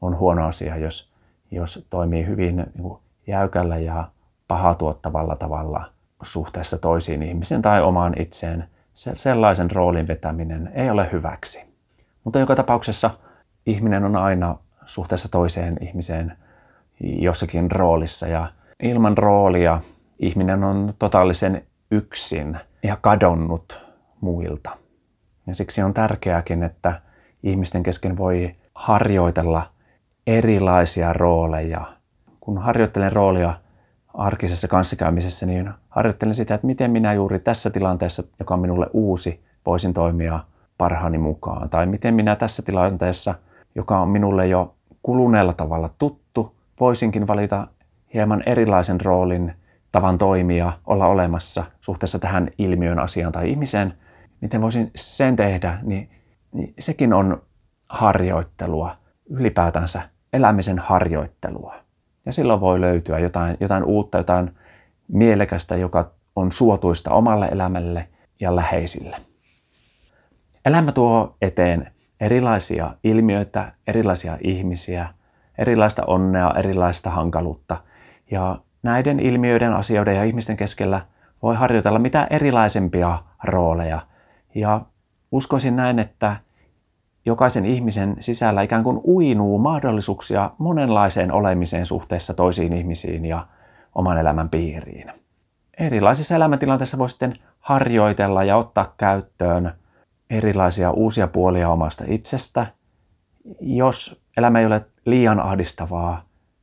on 0.00 0.18
huono 0.18 0.46
asia, 0.46 0.76
jos, 0.76 1.12
jos 1.50 1.86
toimii 1.90 2.26
hyvin 2.26 2.56
niin 2.56 2.82
kuin 2.82 2.98
jäykällä 3.26 3.78
ja 3.78 4.08
paha 4.48 4.74
tuottavalla 4.74 5.36
tavalla 5.36 5.90
suhteessa 6.22 6.78
toisiin 6.78 7.22
ihmisiin 7.22 7.62
tai 7.62 7.82
omaan 7.82 8.20
itseen. 8.20 8.68
Se, 8.96 9.12
sellaisen 9.14 9.70
roolin 9.70 10.08
vetäminen 10.08 10.72
ei 10.74 10.90
ole 10.90 11.08
hyväksi. 11.12 11.64
Mutta 12.24 12.38
joka 12.38 12.56
tapauksessa 12.56 13.10
ihminen 13.66 14.04
on 14.04 14.16
aina 14.16 14.56
suhteessa 14.84 15.28
toiseen 15.28 15.76
ihmiseen 15.80 16.32
jossakin 17.00 17.70
roolissa 17.70 18.26
ja 18.26 18.52
ilman 18.82 19.18
roolia 19.18 19.80
ihminen 20.18 20.64
on 20.64 20.94
totaalisen 20.98 21.62
yksin 21.90 22.58
ja 22.82 22.96
kadonnut 23.00 23.80
muilta. 24.20 24.70
Ja 25.46 25.54
siksi 25.54 25.82
on 25.82 25.94
tärkeääkin, 25.94 26.62
että 26.62 27.00
ihmisten 27.42 27.82
kesken 27.82 28.16
voi 28.16 28.54
harjoitella 28.74 29.70
erilaisia 30.26 31.12
rooleja. 31.12 31.86
Kun 32.40 32.58
harjoittelen 32.58 33.12
roolia 33.12 33.54
arkisessa 34.16 34.68
kanssakäymisessä, 34.68 35.46
niin 35.46 35.70
harjoittelen 35.88 36.34
sitä, 36.34 36.54
että 36.54 36.66
miten 36.66 36.90
minä 36.90 37.14
juuri 37.14 37.38
tässä 37.38 37.70
tilanteessa, 37.70 38.22
joka 38.38 38.54
on 38.54 38.60
minulle 38.60 38.86
uusi, 38.92 39.44
voisin 39.66 39.94
toimia 39.94 40.40
parhaani 40.78 41.18
mukaan. 41.18 41.70
Tai 41.70 41.86
miten 41.86 42.14
minä 42.14 42.36
tässä 42.36 42.62
tilanteessa, 42.62 43.34
joka 43.74 44.00
on 44.00 44.08
minulle 44.08 44.46
jo 44.46 44.74
kuluneella 45.02 45.52
tavalla 45.52 45.90
tuttu, 45.98 46.56
voisinkin 46.80 47.26
valita 47.26 47.66
hieman 48.14 48.42
erilaisen 48.46 49.00
roolin, 49.00 49.52
tavan 49.92 50.18
toimia, 50.18 50.72
olla 50.86 51.06
olemassa 51.06 51.64
suhteessa 51.80 52.18
tähän 52.18 52.50
ilmiön, 52.58 52.98
asiaan 52.98 53.32
tai 53.32 53.50
ihmiseen. 53.50 53.94
Miten 54.40 54.62
voisin 54.62 54.90
sen 54.94 55.36
tehdä, 55.36 55.78
niin, 55.82 56.10
niin 56.52 56.74
sekin 56.78 57.12
on 57.12 57.42
harjoittelua, 57.88 58.96
ylipäätänsä 59.30 60.02
elämisen 60.32 60.78
harjoittelua. 60.78 61.85
Ja 62.26 62.32
silloin 62.32 62.60
voi 62.60 62.80
löytyä 62.80 63.18
jotain, 63.18 63.56
jotain 63.60 63.84
uutta, 63.84 64.18
jotain 64.18 64.50
mielekästä, 65.08 65.76
joka 65.76 66.10
on 66.36 66.52
suotuista 66.52 67.10
omalle 67.10 67.46
elämälle 67.46 68.08
ja 68.40 68.56
läheisille. 68.56 69.16
Elämä 70.64 70.92
tuo 70.92 71.36
eteen 71.42 71.92
erilaisia 72.20 72.90
ilmiöitä, 73.04 73.72
erilaisia 73.86 74.38
ihmisiä, 74.40 75.08
erilaista 75.58 76.02
onnea, 76.06 76.54
erilaista 76.58 77.10
hankaluutta. 77.10 77.76
Ja 78.30 78.58
näiden 78.82 79.20
ilmiöiden, 79.20 79.72
asioiden 79.72 80.16
ja 80.16 80.24
ihmisten 80.24 80.56
keskellä 80.56 81.00
voi 81.42 81.54
harjoitella 81.54 81.98
mitä 81.98 82.26
erilaisempia 82.30 83.18
rooleja. 83.44 84.00
Ja 84.54 84.80
uskoisin 85.32 85.76
näin, 85.76 85.98
että 85.98 86.36
jokaisen 87.26 87.64
ihmisen 87.64 88.16
sisällä 88.18 88.62
ikään 88.62 88.84
kuin 88.84 89.00
uinuu 89.04 89.58
mahdollisuuksia 89.58 90.50
monenlaiseen 90.58 91.32
olemiseen 91.32 91.86
suhteessa 91.86 92.34
toisiin 92.34 92.72
ihmisiin 92.72 93.24
ja 93.24 93.46
oman 93.94 94.18
elämän 94.18 94.48
piiriin. 94.48 95.12
Erilaisissa 95.78 96.36
elämäntilanteissa 96.36 96.98
voi 96.98 97.10
sitten 97.10 97.34
harjoitella 97.60 98.44
ja 98.44 98.56
ottaa 98.56 98.94
käyttöön 98.96 99.72
erilaisia 100.30 100.90
uusia 100.90 101.28
puolia 101.28 101.68
omasta 101.68 102.04
itsestä, 102.08 102.66
jos 103.60 104.22
elämä 104.36 104.60
ei 104.60 104.66
ole 104.66 104.84
liian 105.04 105.40
ahdistavaa 105.40 106.22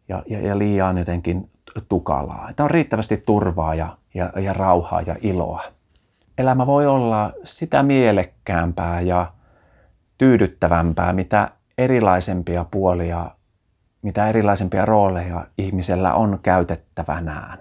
ja, 0.10 0.24
ja, 0.30 0.48
ja 0.48 0.58
liian 0.58 0.98
jotenkin 0.98 1.50
tukalaa. 1.90 2.50
Että 2.50 2.64
on 2.64 2.72
riittävästi 2.72 3.18
turvaa 3.18 3.76
ja, 3.76 3.98
ja, 4.14 4.32
ja 4.42 4.54
rauhaa 4.54 5.02
ja 5.02 5.16
iloa. 5.22 5.64
Elämä 6.38 6.68
voi 6.68 6.88
olla 6.88 7.32
sitä 7.44 7.84
mielekkäämpää 7.84 9.02
ja 9.02 9.32
tyydyttävämpää, 10.24 11.14
mitä 11.14 11.52
erilaisempia 11.78 12.66
puolia, 12.72 13.32
mitä 14.02 14.28
erilaisempia 14.30 14.86
rooleja 14.86 15.46
ihmisellä 15.58 16.14
on 16.14 16.40
käytettävänään. 16.44 17.60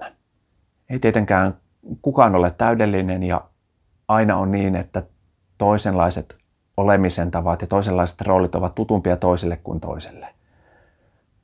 Ei 0.91 0.99
tietenkään 0.99 1.55
kukaan 2.03 2.35
ole 2.35 2.51
täydellinen 2.51 3.23
ja 3.23 3.41
aina 4.09 4.37
on 4.37 4.53
niin, 4.53 4.77
että 4.77 5.03
toisenlaiset 5.59 6.37
olemisen 6.77 7.31
tavat 7.31 7.61
ja 7.61 7.67
toisenlaiset 7.67 8.21
roolit 8.21 8.55
ovat 8.55 8.75
tutumpia 8.75 9.17
toiselle 9.17 9.57
kuin 9.57 9.81
toiselle. 9.81 10.29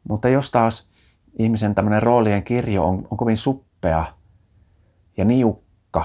Mutta 0.08 0.28
jos 0.28 0.50
taas 0.50 0.88
ihmisen 1.38 1.74
tämmöinen 1.74 2.02
roolien 2.02 2.42
kirjo 2.42 2.84
on, 2.84 3.08
on 3.10 3.18
kovin 3.18 3.36
suppea 3.36 4.04
ja 5.16 5.24
niukka, 5.24 6.04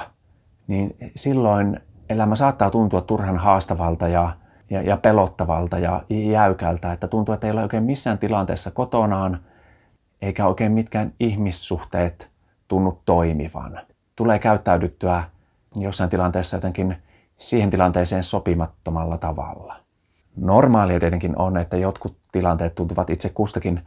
niin 0.67 0.95
silloin 1.15 1.79
elämä 2.09 2.35
saattaa 2.35 2.69
tuntua 2.69 3.01
turhan 3.01 3.37
haastavalta 3.37 4.07
ja, 4.07 4.42
ja, 4.73 4.81
ja 4.81 4.97
pelottavalta 4.97 5.79
ja 5.79 6.03
jäykältä, 6.09 6.93
että 6.93 7.07
tuntuu, 7.07 7.33
että 7.33 7.47
ei 7.47 7.51
ole 7.51 7.63
oikein 7.63 7.83
missään 7.83 8.17
tilanteessa 8.17 8.71
kotonaan, 8.71 9.39
eikä 10.21 10.47
oikein 10.47 10.71
mitkään 10.71 11.13
ihmissuhteet 11.19 12.29
tunnu 12.67 13.01
toimivan. 13.05 13.79
Tulee 14.15 14.39
käyttäydyttyä 14.39 15.23
jossain 15.75 16.09
tilanteessa 16.09 16.57
jotenkin 16.57 16.97
siihen 17.37 17.69
tilanteeseen 17.69 18.23
sopimattomalla 18.23 19.17
tavalla. 19.17 19.75
Normaalia 20.35 20.99
tietenkin 20.99 21.37
on, 21.37 21.57
että 21.57 21.77
jotkut 21.77 22.17
tilanteet 22.31 22.75
tuntuvat 22.75 23.09
itse 23.09 23.29
kustakin 23.29 23.81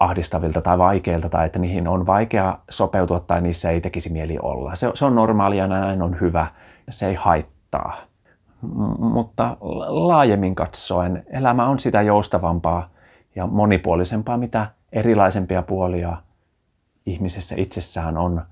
ahdistavilta 0.00 0.60
tai 0.60 0.78
vaikeilta 0.78 1.28
tai 1.28 1.46
että 1.46 1.58
niihin 1.58 1.88
on 1.88 2.06
vaikea 2.06 2.58
sopeutua 2.70 3.20
tai 3.20 3.40
niissä 3.40 3.70
ei 3.70 3.80
tekisi 3.80 4.12
mieli 4.12 4.38
olla. 4.42 4.74
Se, 4.74 4.90
se 4.94 5.04
on 5.04 5.14
normaalia 5.14 5.64
ja 5.64 5.68
näin 5.68 6.02
on 6.02 6.20
hyvä. 6.20 6.46
Se 6.90 7.06
ei 7.06 7.14
haittaa. 7.14 7.96
Mutta 8.98 9.56
laajemmin 9.88 10.54
katsoen 10.54 11.24
elämä 11.30 11.68
on 11.68 11.78
sitä 11.78 12.02
joustavampaa 12.02 12.88
ja 13.36 13.46
monipuolisempaa, 13.46 14.36
mitä 14.36 14.66
erilaisempia 14.92 15.62
puolia 15.62 16.16
ihmisessä 17.06 17.54
itsessään 17.58 18.16
on 18.16 18.42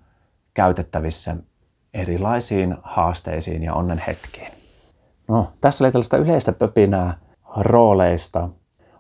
käytettävissä 0.55 1.37
erilaisiin 1.95 2.77
haasteisiin 2.83 3.63
ja 3.63 3.75
onnen 3.75 4.03
hetkiin. 4.07 4.53
No, 5.29 5.49
tässä 5.61 5.85
oli 5.85 5.93
tällaista 5.93 6.17
yleistä 6.17 6.53
pöpinää 6.53 7.15
rooleista. 7.57 8.49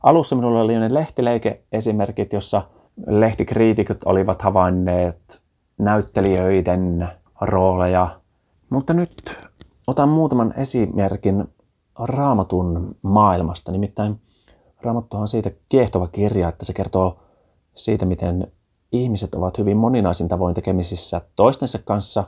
Alussa 0.03 0.37
minulla 0.37 0.61
oli 0.61 0.79
ne 0.79 0.95
lehtileike-esimerkit, 0.95 2.33
jossa 2.33 2.63
lehtikriitikot 3.07 4.05
olivat 4.05 4.43
havainneet 4.43 5.43
näyttelijöiden 5.79 7.09
rooleja. 7.41 8.21
Mutta 8.71 8.95
nyt 8.95 9.39
otan 9.91 10.09
muutaman 10.09 10.55
esimerkin 10.57 11.45
raamatun 11.99 12.95
maailmasta. 13.03 13.73
Nimittäin 13.73 14.21
raamattu 14.83 15.17
on 15.17 15.29
siitä 15.29 15.51
kiehtova 15.69 16.09
kirja, 16.09 16.49
että 16.49 16.65
se 16.65 16.73
kertoo 16.73 17.19
siitä, 17.75 18.07
miten 18.07 18.53
ihmiset 18.93 19.35
ovat 19.35 19.59
hyvin 19.59 19.77
moninaisin 19.77 20.29
tavoin 20.29 20.55
tekemisissä 20.55 21.21
toistensa 21.37 21.79
kanssa 21.85 22.25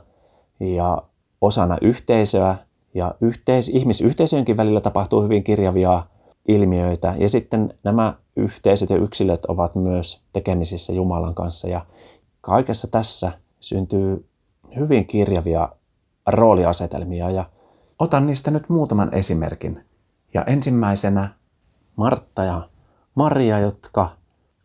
ja 0.59 1.03
osana 1.41 1.77
yhteisöä. 1.81 2.55
Ja 2.93 3.15
yhteis- 3.21 3.69
ihmisyhteisöjenkin 3.69 4.57
välillä 4.57 4.81
tapahtuu 4.81 5.21
hyvin 5.21 5.43
kirjavia 5.43 6.03
ilmiöitä. 6.47 7.13
Ja 7.17 7.29
sitten 7.29 7.73
nämä 7.83 8.13
yhteisöt 8.35 8.89
ja 8.89 8.97
yksilöt 8.97 9.45
ovat 9.45 9.75
myös 9.75 10.21
tekemisissä 10.33 10.93
Jumalan 10.93 11.35
kanssa. 11.35 11.67
Ja 11.67 11.85
kaikessa 12.41 12.87
tässä 12.87 13.31
syntyy 13.59 14.25
hyvin 14.75 15.05
kirjavia 15.05 15.69
rooliasetelmia. 16.27 17.29
Ja 17.29 17.45
otan 18.03 18.27
niistä 18.27 18.51
nyt 18.51 18.69
muutaman 18.69 19.13
esimerkin. 19.13 19.85
Ja 20.33 20.43
ensimmäisenä 20.43 21.29
Martta 21.95 22.43
ja 22.43 22.69
Maria, 23.15 23.59
jotka 23.59 24.09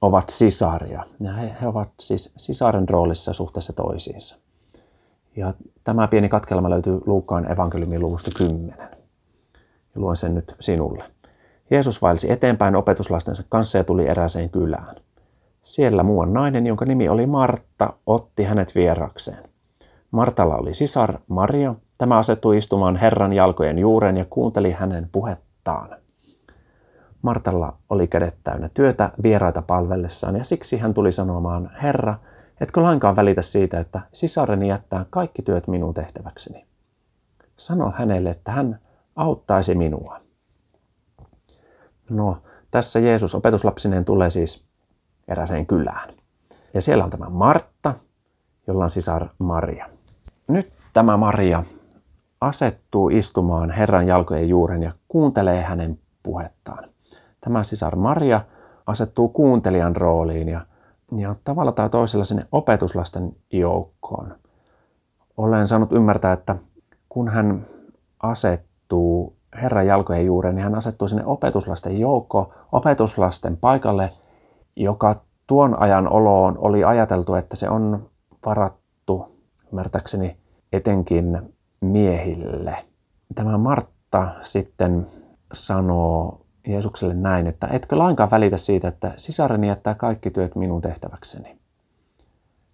ovat 0.00 0.28
sisaria. 0.28 1.04
Ja 1.20 1.32
he, 1.32 1.56
he 1.60 1.66
ovat 1.66 1.90
siis 2.00 2.32
sisaren 2.36 2.88
roolissa 2.88 3.32
suhteessa 3.32 3.72
toisiinsa. 3.72 4.36
Ja 5.36 5.52
tämä 5.84 6.08
pieni 6.08 6.28
katkelma 6.28 6.70
löytyy 6.70 7.00
Luukkaan 7.06 7.52
evankeliumin 7.52 8.00
luvusta 8.00 8.30
10. 8.36 8.78
Ja 9.94 10.00
luen 10.00 10.16
sen 10.16 10.34
nyt 10.34 10.54
sinulle. 10.60 11.04
Jeesus 11.70 12.02
vaelsi 12.02 12.32
eteenpäin 12.32 12.76
opetuslastensa 12.76 13.42
kanssa 13.48 13.78
ja 13.78 13.84
tuli 13.84 14.08
eräseen 14.08 14.50
kylään. 14.50 14.96
Siellä 15.62 16.02
muuan 16.02 16.32
nainen, 16.32 16.66
jonka 16.66 16.84
nimi 16.84 17.08
oli 17.08 17.26
Martta, 17.26 17.92
otti 18.06 18.44
hänet 18.44 18.74
vierakseen. 18.74 19.48
Martalla 20.10 20.56
oli 20.56 20.74
sisar 20.74 21.18
Maria. 21.28 21.74
Tämä 21.98 22.18
asettui 22.18 22.56
istumaan 22.56 22.96
Herran 22.96 23.32
jalkojen 23.32 23.78
juureen 23.78 24.16
ja 24.16 24.24
kuunteli 24.30 24.72
hänen 24.72 25.08
puhettaan. 25.12 25.96
Martalla 27.22 27.76
oli 27.90 28.08
kädet 28.08 28.36
täynnä 28.44 28.68
työtä 28.74 29.10
vieraita 29.22 29.62
palvellessaan 29.62 30.36
ja 30.36 30.44
siksi 30.44 30.78
hän 30.78 30.94
tuli 30.94 31.12
sanomaan, 31.12 31.70
Herra, 31.82 32.14
Etkö 32.60 32.82
lainkaan 32.82 33.16
välitä 33.16 33.42
siitä, 33.42 33.80
että 33.80 34.00
sisareni 34.12 34.68
jättää 34.68 35.06
kaikki 35.10 35.42
työt 35.42 35.68
minun 35.68 35.94
tehtäväkseni? 35.94 36.66
Sano 37.56 37.92
hänelle, 37.96 38.30
että 38.30 38.52
hän 38.52 38.78
auttaisi 39.16 39.74
minua. 39.74 40.20
No, 42.10 42.42
tässä 42.70 42.98
Jeesus 42.98 43.34
opetuslapsineen 43.34 44.04
tulee 44.04 44.30
siis 44.30 44.64
eräseen 45.28 45.66
kylään. 45.66 46.10
Ja 46.74 46.82
siellä 46.82 47.04
on 47.04 47.10
tämä 47.10 47.30
Martta, 47.30 47.94
jolla 48.66 48.84
on 48.84 48.90
sisar 48.90 49.26
Maria. 49.38 49.86
Nyt 50.48 50.72
tämä 50.92 51.16
Maria 51.16 51.64
asettuu 52.40 53.08
istumaan 53.08 53.70
Herran 53.70 54.06
jalkojen 54.06 54.48
juuren 54.48 54.82
ja 54.82 54.92
kuuntelee 55.08 55.62
hänen 55.62 55.98
puhettaan. 56.22 56.84
Tämä 57.40 57.62
sisar 57.62 57.96
Maria 57.96 58.40
asettuu 58.86 59.28
kuuntelijan 59.28 59.96
rooliin 59.96 60.48
ja, 60.48 60.66
ja 61.16 61.34
tavalla 61.44 61.72
tai 61.72 61.90
toisella 61.90 62.24
sinne 62.24 62.46
opetuslasten 62.52 63.36
joukkoon. 63.52 64.34
Olen 65.36 65.66
saanut 65.66 65.92
ymmärtää, 65.92 66.32
että 66.32 66.56
kun 67.08 67.28
hän 67.28 67.66
asettuu 68.22 69.36
Herran 69.62 69.86
jalkojen 69.86 70.26
juureen, 70.26 70.54
niin 70.54 70.64
hän 70.64 70.74
asettuu 70.74 71.08
sinne 71.08 71.24
opetuslasten 71.24 71.98
joukkoon, 72.00 72.46
opetuslasten 72.72 73.56
paikalle, 73.56 74.12
joka 74.76 75.16
tuon 75.46 75.82
ajan 75.82 76.12
oloon 76.12 76.58
oli 76.58 76.84
ajateltu, 76.84 77.34
että 77.34 77.56
se 77.56 77.68
on 77.68 78.10
varattu, 78.46 79.36
ymmärtäkseni, 79.72 80.36
etenkin 80.72 81.54
miehille. 81.80 82.76
Tämä 83.34 83.58
Martta 83.58 84.28
sitten 84.40 85.06
sanoo 85.52 86.40
Jeesukselle 86.66 87.14
näin, 87.14 87.46
että 87.46 87.66
etkö 87.66 87.98
lainkaan 87.98 88.30
välitä 88.30 88.56
siitä, 88.56 88.88
että 88.88 89.12
sisareni 89.16 89.68
jättää 89.68 89.94
kaikki 89.94 90.30
työt 90.30 90.56
minun 90.56 90.80
tehtäväkseni. 90.80 91.58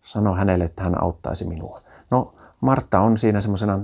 Sano 0.03 0.35
hänelle, 0.35 0.65
että 0.65 0.83
hän 0.83 1.03
auttaisi 1.03 1.49
minua. 1.49 1.81
No, 2.11 2.35
Martta 2.61 3.01
on 3.01 3.19
siinä 3.19 3.41
semmoisena 3.41 3.81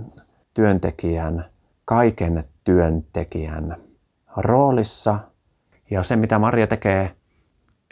työntekijän, 0.54 1.44
kaiken 1.84 2.44
työntekijän 2.64 3.76
roolissa. 4.36 5.18
Ja 5.90 6.02
se, 6.02 6.16
mitä 6.16 6.38
Maria 6.38 6.66
tekee, 6.66 7.14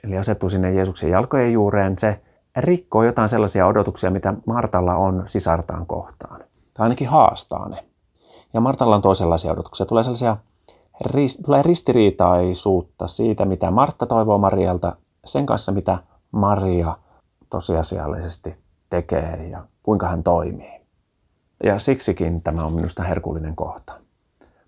eli 0.05 0.19
asettuu 0.19 0.49
sinne 0.49 0.73
Jeesuksen 0.73 1.11
jalkojen 1.11 1.53
juureen, 1.53 1.99
se 1.99 2.21
rikkoo 2.57 3.03
jotain 3.03 3.29
sellaisia 3.29 3.67
odotuksia, 3.67 4.11
mitä 4.11 4.35
Martalla 4.47 4.95
on 4.95 5.23
sisartaan 5.27 5.87
kohtaan. 5.87 6.41
Tai 6.79 6.85
ainakin 6.85 7.09
haastaa 7.09 7.69
ne. 7.69 7.85
Ja 8.53 8.61
Martalla 8.61 8.97
on 8.97 9.03
toisenlaisia 9.03 9.53
odotuksia. 9.53 9.87
Tulee 9.87 10.05
sellaisia 10.05 10.37
tulee 11.45 11.63
ristiriitaisuutta 11.63 13.07
siitä, 13.07 13.45
mitä 13.45 13.71
Martta 13.71 14.07
toivoo 14.07 14.39
Marialta, 14.39 14.97
sen 15.25 15.47
kanssa, 15.47 15.73
mitä 15.73 15.99
Maria 16.33 16.97
tosiasiallisesti 17.51 18.55
tekee 18.91 19.49
ja 19.51 19.65
kuinka 19.83 20.09
hän 20.09 20.23
toimii. 20.23 20.81
Ja 21.65 21.79
siksikin 21.79 22.43
tämä 22.43 22.65
on 22.65 22.73
minusta 22.73 23.03
herkullinen 23.03 23.57
kohta. 23.57 23.93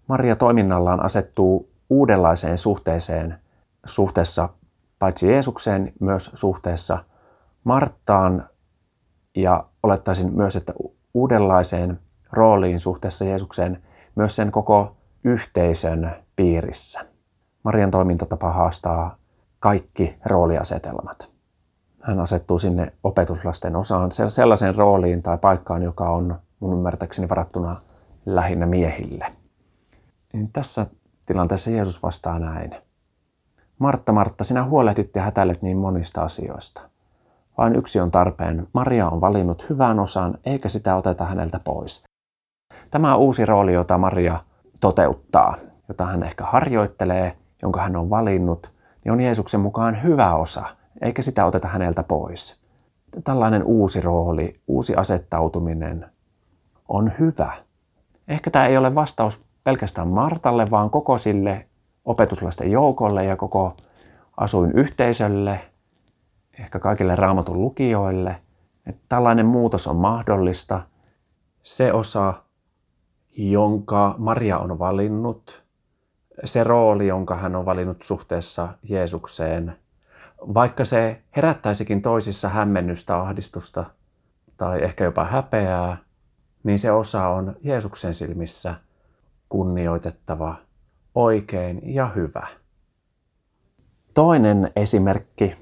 Maria 0.07 0.37
toiminnallaan 0.37 1.05
asettuu 1.05 1.71
uudenlaiseen 1.91 2.59
suhteeseen 2.59 3.39
suhteessa 3.87 4.49
paitsi 4.99 5.29
Jeesukseen, 5.29 5.93
myös 6.01 6.31
suhteessa 6.35 7.05
Marttaan 7.65 8.49
ja 9.37 9.65
olettaisin 9.83 10.33
myös, 10.35 10.57
että 10.57 10.73
uudenlaiseen 11.15 12.01
rooliin 12.33 12.81
suhteessa 12.81 13.25
Jeesukseen 13.25 13.83
myös 14.15 14.37
sen 14.37 14.51
koko 14.51 14.97
yhteisön 15.25 16.11
piirissä. 16.37 17.07
Marian 17.63 17.91
toimintatapa 17.91 18.53
haastaa 18.53 19.17
kaikki 19.61 20.19
rooliasetelmat. 20.25 21.31
Hän 22.03 22.21
asettuu 22.21 22.59
sinne 22.59 22.93
opetuslasten 23.05 23.77
osaan 23.77 24.11
sellaiseen 24.29 24.75
rooliin 24.75 25.23
tai 25.23 25.39
paikkaan, 25.39 25.83
joka 25.83 26.11
on 26.11 26.39
mun 26.61 26.73
ymmärtääkseni 26.73 27.29
varattuna 27.29 27.77
lähinnä 28.27 28.67
miehille. 28.67 29.27
Niin 30.33 30.53
tässä 30.53 30.87
tilanteessa 31.27 31.71
Jeesus 31.71 32.03
vastaa 32.03 32.39
näin. 32.39 32.75
Martta, 33.79 34.13
Martta, 34.13 34.45
sinä 34.45 34.65
huolehdit 34.65 35.17
ja 35.17 35.23
hätäilet 35.23 35.63
niin 35.63 35.77
monista 35.77 36.23
asioista. 36.23 36.90
Vain 37.61 37.77
yksi 37.77 38.01
on 38.01 38.11
tarpeen. 38.11 38.67
Maria 38.73 39.09
on 39.09 39.21
valinnut 39.21 39.67
hyvän 39.71 39.99
osan, 39.99 40.35
eikä 40.45 40.69
sitä 40.69 40.97
oteta 40.97 41.25
häneltä 41.25 41.61
pois. 41.65 42.05
Tämä 42.91 43.17
uusi 43.17 43.47
rooli, 43.47 43.73
jota 43.73 43.99
Maria 43.99 44.41
toteuttaa, 44.81 45.57
jota 45.89 46.07
hän 46.07 46.23
ehkä 46.23 46.45
harjoittelee, 46.45 47.37
jonka 47.63 47.83
hän 47.83 47.97
on 47.97 48.11
valinnut, 48.11 48.73
niin 49.05 49.13
on 49.13 49.21
Jeesuksen 49.21 49.61
mukaan 49.61 50.03
hyvä 50.03 50.35
osa, 50.35 50.65
eikä 51.03 51.23
sitä 51.23 51.45
oteta 51.45 51.69
häneltä 51.69 52.03
pois. 52.03 52.61
Tällainen 53.25 53.65
uusi 53.65 54.01
rooli, 54.01 54.61
uusi 54.69 54.97
asettautuminen 54.97 56.07
on 56.89 57.13
hyvä. 57.19 57.53
Ehkä 58.29 58.51
tämä 58.51 58.67
ei 58.67 58.77
ole 58.77 58.95
vastaus 58.95 59.43
pelkästään 59.65 60.09
Martalle, 60.09 60.71
vaan 60.71 60.91
koko 60.91 61.19
sille 61.19 61.67
opetuslasten 62.05 62.71
joukolle 62.71 63.25
ja 63.25 63.37
koko 63.37 63.75
asuinyhteisölle, 64.37 65.70
ehkä 66.61 66.79
kaikille 66.79 67.17
raamatun 67.17 67.61
lukijoille. 67.61 68.41
Että 68.87 69.03
tällainen 69.09 69.47
muutos 69.47 69.87
on 69.87 69.97
mahdollista. 69.97 70.83
Se 71.63 71.93
osa, 71.93 72.35
jonka 73.37 74.15
Maria 74.19 74.59
on 74.59 74.79
valinnut, 74.79 75.63
se 76.45 76.65
rooli, 76.65 77.07
jonka 77.07 77.35
hän 77.35 77.57
on 77.57 77.65
valinnut 77.65 78.03
suhteessa 78.03 78.69
Jeesukseen, 78.83 79.77
vaikka 80.55 80.85
se 80.85 81.23
herättäisikin 81.37 82.03
toisissa 82.03 82.49
hämmennystä, 82.49 83.17
ahdistusta 83.17 83.85
tai 84.57 84.85
ehkä 84.85 85.05
jopa 85.05 85.25
häpeää, 85.25 85.97
niin 86.63 86.79
se 86.79 86.93
osa 86.93 87.29
on 87.29 87.57
Jeesuksen 87.63 88.15
silmissä 88.15 88.75
kunnioitettava, 89.49 90.55
oikein 91.15 91.81
ja 91.95 92.07
hyvä. 92.07 92.47
Toinen 94.15 94.73
esimerkki 94.77 95.57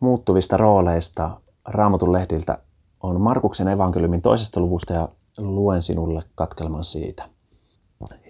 muuttuvista 0.00 0.56
rooleista 0.56 1.40
Raamatun 1.64 2.12
lehdiltä 2.12 2.58
on 3.02 3.20
Markuksen 3.20 3.68
evankeliumin 3.68 4.22
toisesta 4.22 4.60
luvusta 4.60 4.92
ja 4.92 5.08
luen 5.38 5.82
sinulle 5.82 6.22
katkelman 6.34 6.84
siitä. 6.84 7.24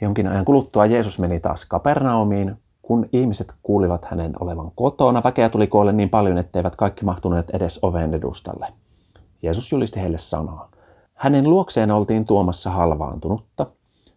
Jonkin 0.00 0.28
ajan 0.28 0.44
kuluttua 0.44 0.86
Jeesus 0.86 1.18
meni 1.18 1.40
taas 1.40 1.64
Kapernaumiin, 1.64 2.56
kun 2.82 3.08
ihmiset 3.12 3.54
kuulivat 3.62 4.04
hänen 4.04 4.32
olevan 4.40 4.70
kotona. 4.74 5.22
Väkeä 5.24 5.48
tuli 5.48 5.66
koolle 5.66 5.92
niin 5.92 6.10
paljon, 6.10 6.38
etteivät 6.38 6.76
kaikki 6.76 7.04
mahtuneet 7.04 7.50
edes 7.50 7.78
oven 7.82 8.14
edustalle. 8.14 8.66
Jeesus 9.42 9.72
julisti 9.72 10.00
heille 10.00 10.18
sanaa. 10.18 10.70
Hänen 11.14 11.50
luokseen 11.50 11.90
oltiin 11.90 12.24
tuomassa 12.24 12.70
halvaantunutta. 12.70 13.66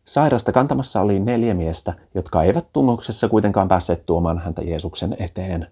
Sairasta 0.05 0.51
kantamassa 0.51 1.01
oli 1.01 1.19
neljä 1.19 1.53
miestä, 1.53 1.93
jotka 2.15 2.43
eivät 2.43 2.65
tunnuksessa 2.73 3.29
kuitenkaan 3.29 3.67
päässeet 3.67 4.05
tuomaan 4.05 4.37
häntä 4.37 4.61
Jeesuksen 4.61 5.15
eteen. 5.19 5.67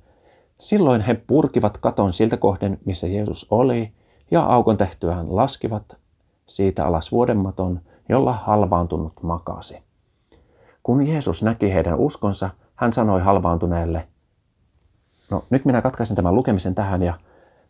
Silloin 0.59 1.01
he 1.01 1.13
purkivat 1.13 1.77
katon 1.77 2.13
siltä 2.13 2.37
kohden, 2.37 2.79
missä 2.85 3.07
Jeesus 3.07 3.47
oli, 3.51 3.91
ja 4.31 4.43
aukon 4.43 4.77
tehtyään 4.77 5.35
laskivat 5.35 5.97
siitä 6.45 6.85
alas 6.85 7.11
vuodenmaton, 7.11 7.81
jolla 8.09 8.33
halvaantunut 8.33 9.13
makasi. 9.21 9.83
Kun 10.83 11.07
Jeesus 11.07 11.43
näki 11.43 11.73
heidän 11.73 11.99
uskonsa, 11.99 12.49
hän 12.75 12.93
sanoi 12.93 13.21
halvaantuneelle, 13.21 14.07
no 15.31 15.43
nyt 15.49 15.65
minä 15.65 15.81
katkaisen 15.81 16.15
tämän 16.15 16.35
lukemisen 16.35 16.75
tähän 16.75 17.01
ja 17.01 17.13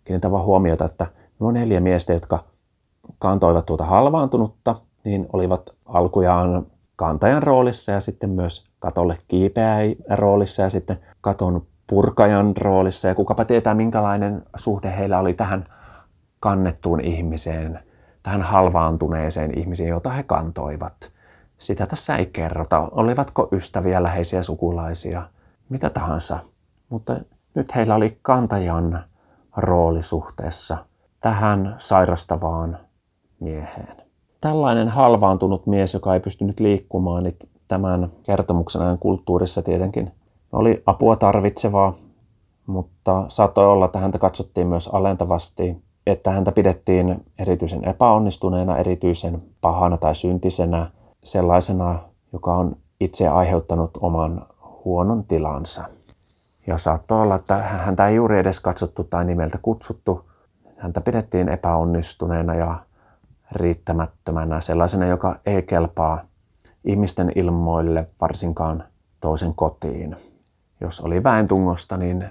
kiinnitän 0.06 0.32
vaan 0.32 0.46
huomiota, 0.46 0.86
että 0.86 1.08
nuo 1.40 1.52
neljä 1.52 1.80
miestä, 1.80 2.14
jotka 2.14 2.44
kantoivat 3.20 3.66
tuota 3.66 3.86
halvaantunutta, 3.86 4.76
niin 5.04 5.28
olivat 5.34 5.70
alkujaan 5.86 6.66
kantajan 6.96 7.44
roolissa 7.44 7.92
ja 7.92 8.00
sitten 8.00 8.30
myös 8.30 8.64
katolle 8.80 9.18
kiipeäjän 9.28 9.96
roolissa 10.10 10.62
ja 10.62 10.70
sitten 10.70 11.00
katon 11.22 11.62
purkajan 11.90 12.54
roolissa. 12.58 13.08
Ja 13.08 13.16
kukapa 13.16 13.46
tietää, 13.46 13.74
minkälainen 13.74 14.44
suhde 14.56 14.98
heillä 14.98 15.20
oli 15.20 15.34
tähän 15.34 15.64
kannettuun 16.40 17.02
ihmiseen, 17.02 17.80
tähän 18.24 18.42
halvaantuneeseen 18.42 19.60
ihmiseen, 19.60 19.90
jota 19.90 20.10
he 20.10 20.24
kantoivat. 20.24 21.12
Sitä 21.58 21.86
tässä 21.86 22.16
ei 22.16 22.26
kerrota. 22.26 22.88
Olivatko 22.92 23.48
ystäviä, 23.52 24.04
läheisiä 24.04 24.44
sukulaisia, 24.44 25.24
mitä 25.70 25.90
tahansa. 25.90 26.40
Mutta 26.90 27.16
nyt 27.56 27.76
heillä 27.76 27.96
oli 27.96 28.20
kantajan 28.22 29.04
rooli 29.58 30.02
suhteessa 30.02 30.78
tähän 31.22 31.76
sairastavaan 31.78 32.78
mieheen. 33.40 33.96
Tällainen 34.42 34.88
halvaantunut 34.88 35.68
mies, 35.68 35.94
joka 35.94 36.14
ei 36.14 36.20
pystynyt 36.20 36.60
liikkumaan, 36.60 37.24
niin 37.24 37.38
tämän 37.68 38.10
kertomuksen 38.24 38.82
ajan 38.82 39.00
kulttuurissa 39.00 39.62
tietenkin 39.62 40.12
oli 40.52 40.84
apua 40.86 41.16
tarvitsevaa, 41.16 41.94
mutta 42.68 43.26
saattoi 43.28 43.68
olla, 43.68 43.86
että 43.86 44.00
häntä 44.00 44.20
katsottiin 44.20 44.68
myös 44.68 44.88
alentavasti, 44.88 45.78
että 46.08 46.32
häntä 46.32 46.52
pidettiin 46.52 47.26
erityisen 47.40 47.90
epäonnistuneena, 47.90 48.78
erityisen 48.78 49.42
pahana 49.62 49.98
tai 49.98 50.16
syntisenä, 50.16 50.92
sellaisena, 51.24 52.00
joka 52.34 52.56
on 52.56 52.76
itse 53.00 53.28
aiheuttanut 53.28 53.98
oman 54.02 54.46
huonon 54.86 55.24
tilansa. 55.24 55.84
Ja 56.68 56.78
saattoi 56.78 57.22
olla, 57.22 57.36
että 57.36 57.58
häntä 57.58 58.08
ei 58.08 58.16
juuri 58.16 58.40
edes 58.40 58.60
katsottu 58.60 59.04
tai 59.04 59.26
nimeltä 59.26 59.60
kutsuttu 59.62 60.30
Häntä 60.80 61.02
pidettiin 61.02 61.50
epäonnistuneena 61.50 62.56
ja 62.56 62.80
riittämättömänä, 63.52 64.62
sellaisena, 64.62 65.06
joka 65.06 65.40
ei 65.46 65.64
kelpaa 65.64 66.22
ihmisten 66.84 67.32
ilmoille, 67.36 68.08
varsinkaan 68.22 68.84
toisen 69.22 69.54
kotiin. 69.56 70.16
Jos 70.82 71.02
oli 71.02 71.24
väentungosta, 71.24 71.98
niin 71.98 72.26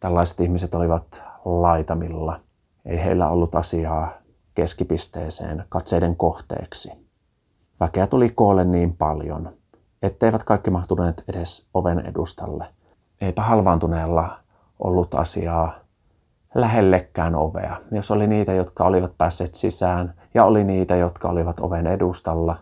tällaiset 0.00 0.40
ihmiset 0.40 0.74
olivat 0.74 1.22
laitamilla. 1.44 2.40
Ei 2.84 3.04
heillä 3.04 3.28
ollut 3.28 3.54
asiaa 3.54 4.08
keskipisteeseen 4.54 5.64
katseiden 5.68 6.16
kohteeksi. 6.16 6.92
Väkeä 7.80 8.06
tuli 8.06 8.30
koolle 8.30 8.64
niin 8.64 8.96
paljon, 8.96 9.52
etteivät 10.02 10.44
kaikki 10.44 10.70
mahtuneet 10.70 11.24
edes 11.28 11.68
oven 11.74 11.98
edustalle. 12.06 12.66
Eipä 13.20 13.42
halvaantuneella 13.42 14.38
ollut 14.78 15.14
asiaa 15.14 15.74
lähellekään 16.54 17.34
ovea. 17.34 17.76
Jos 17.90 18.10
oli 18.10 18.26
niitä, 18.26 18.52
jotka 18.52 18.84
olivat 18.84 19.12
päässeet 19.18 19.54
sisään 19.54 20.14
ja 20.34 20.44
oli 20.44 20.64
niitä, 20.64 20.96
jotka 20.96 21.28
olivat 21.28 21.60
oven 21.60 21.86
edustalla, 21.86 22.56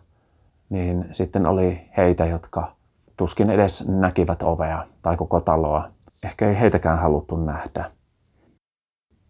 niin 0.68 1.08
sitten 1.12 1.46
oli 1.46 1.90
heitä, 1.96 2.26
jotka 2.26 2.72
tuskin 3.16 3.50
edes 3.50 3.88
näkivät 3.88 4.42
ovea 4.42 4.86
tai 5.02 5.16
koko 5.16 5.40
taloa. 5.40 5.88
Ehkä 6.24 6.48
ei 6.48 6.60
heitäkään 6.60 6.98
haluttu 6.98 7.36
nähdä. 7.36 7.90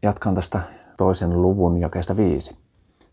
Jatkan 0.02 0.34
tästä 0.34 0.60
toisen 0.96 1.42
luvun 1.42 1.76
jakeesta 1.76 2.16
viisi. 2.16 2.56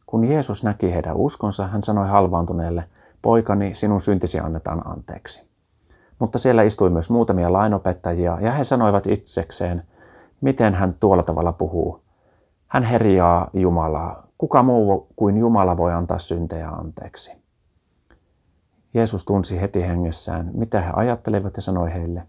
Kun 0.06 0.24
Jeesus 0.24 0.64
näki 0.64 0.94
heidän 0.94 1.16
uskonsa, 1.16 1.68
hän 1.68 1.84
sanoi 1.84 2.08
halvaantuneelle, 2.08 2.84
poikani, 3.22 3.76
sinun 3.76 4.02
syntisi 4.02 4.40
annetaan 4.40 4.88
anteeksi. 4.88 5.52
Mutta 6.20 6.38
siellä 6.38 6.64
istui 6.64 6.90
myös 6.90 7.10
muutamia 7.10 7.54
lainopettajia, 7.54 8.38
ja 8.42 8.52
he 8.52 8.64
sanoivat 8.64 9.08
itsekseen, 9.08 9.84
miten 10.42 10.74
hän 10.74 10.96
tuolla 11.00 11.24
tavalla 11.24 11.52
puhuu. 11.52 12.02
Hän 12.68 12.84
herjaa 12.84 13.50
Jumalaa. 13.54 14.28
Kuka 14.38 14.64
muu 14.64 15.08
kuin 15.16 15.38
Jumala 15.38 15.78
voi 15.78 15.94
antaa 15.94 16.20
syntejä 16.20 16.70
anteeksi? 16.70 17.41
Jeesus 18.94 19.26
tunsi 19.26 19.62
heti 19.62 19.82
hengessään, 19.82 20.52
mitä 20.54 20.82
he 20.82 20.92
ajattelivat 20.94 21.56
ja 21.56 21.62
sanoi 21.62 21.94
heille, 21.94 22.28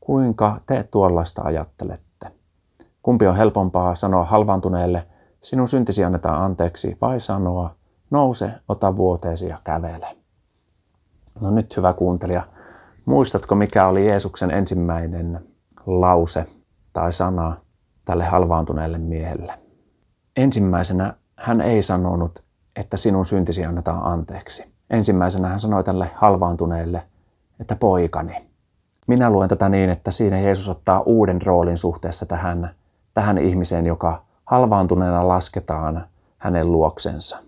kuinka 0.00 0.60
te 0.66 0.82
tuollaista 0.82 1.42
ajattelette? 1.42 2.30
Kumpi 3.02 3.26
on 3.26 3.36
helpompaa 3.36 3.94
sanoa 3.94 4.24
halvaantuneelle, 4.24 5.06
sinun 5.42 5.68
syntisi 5.68 6.04
annetaan 6.04 6.42
anteeksi, 6.42 6.96
vai 7.00 7.20
sanoa, 7.20 7.74
nouse, 8.10 8.52
ota 8.68 8.96
vuoteesi 8.96 9.46
ja 9.46 9.58
kävele. 9.64 10.16
No 11.40 11.50
nyt 11.50 11.76
hyvä 11.76 11.92
kuuntelija, 11.92 12.42
muistatko 13.06 13.54
mikä 13.54 13.86
oli 13.86 14.06
Jeesuksen 14.06 14.50
ensimmäinen 14.50 15.40
lause 15.86 16.46
tai 16.92 17.12
sana 17.12 17.56
tälle 18.04 18.24
halvaantuneelle 18.24 18.98
miehelle? 18.98 19.52
Ensimmäisenä 20.36 21.14
hän 21.36 21.60
ei 21.60 21.82
sanonut, 21.82 22.44
että 22.76 22.96
sinun 22.96 23.26
syntisi 23.26 23.64
annetaan 23.64 24.04
anteeksi. 24.04 24.69
Ensimmäisenä 24.90 25.48
hän 25.48 25.60
sanoi 25.60 25.84
tälle 25.84 26.10
halvaantuneelle, 26.14 27.02
että 27.60 27.76
poikani. 27.76 28.50
Minä 29.06 29.30
luen 29.30 29.48
tätä 29.48 29.68
niin, 29.68 29.90
että 29.90 30.10
siinä 30.10 30.38
Jeesus 30.38 30.68
ottaa 30.68 31.00
uuden 31.00 31.42
roolin 31.42 31.76
suhteessa 31.76 32.26
tähän, 32.26 32.70
tähän 33.14 33.38
ihmiseen, 33.38 33.86
joka 33.86 34.22
halvaantuneena 34.44 35.28
lasketaan 35.28 36.06
hänen 36.38 36.72
luoksensa. 36.72 37.38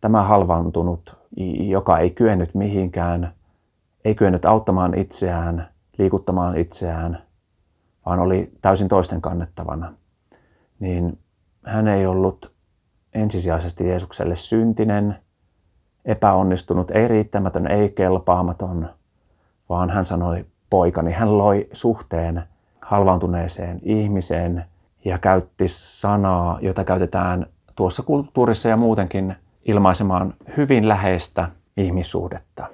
Tämä 0.00 0.22
halvaantunut, 0.22 1.16
joka 1.60 1.98
ei 1.98 2.10
kyennyt 2.10 2.54
mihinkään, 2.54 3.32
ei 4.04 4.14
kyennyt 4.14 4.44
auttamaan 4.44 4.94
itseään, 4.94 5.68
liikuttamaan 5.98 6.56
itseään, 6.56 7.22
vaan 8.06 8.18
oli 8.18 8.52
täysin 8.62 8.88
toisten 8.88 9.20
kannettavana, 9.20 9.94
niin 10.80 11.18
hän 11.64 11.88
ei 11.88 12.06
ollut 12.06 12.52
ensisijaisesti 13.14 13.88
Jeesukselle 13.88 14.36
syntinen, 14.36 15.16
epäonnistunut, 16.04 16.90
ei 16.90 17.08
riittämätön, 17.08 17.66
ei 17.66 17.90
kelpaamaton, 17.90 18.88
vaan 19.68 19.90
hän 19.90 20.04
sanoi 20.04 20.46
poikani. 20.70 21.12
Hän 21.12 21.38
loi 21.38 21.68
suhteen 21.72 22.42
halvaantuneeseen 22.82 23.80
ihmiseen 23.82 24.64
ja 25.04 25.18
käytti 25.18 25.64
sanaa, 25.68 26.58
jota 26.62 26.84
käytetään 26.84 27.46
tuossa 27.76 28.02
kulttuurissa 28.02 28.68
ja 28.68 28.76
muutenkin 28.76 29.36
ilmaisemaan 29.64 30.34
hyvin 30.56 30.88
läheistä 30.88 31.48
ihmissuhdetta. 31.76 32.66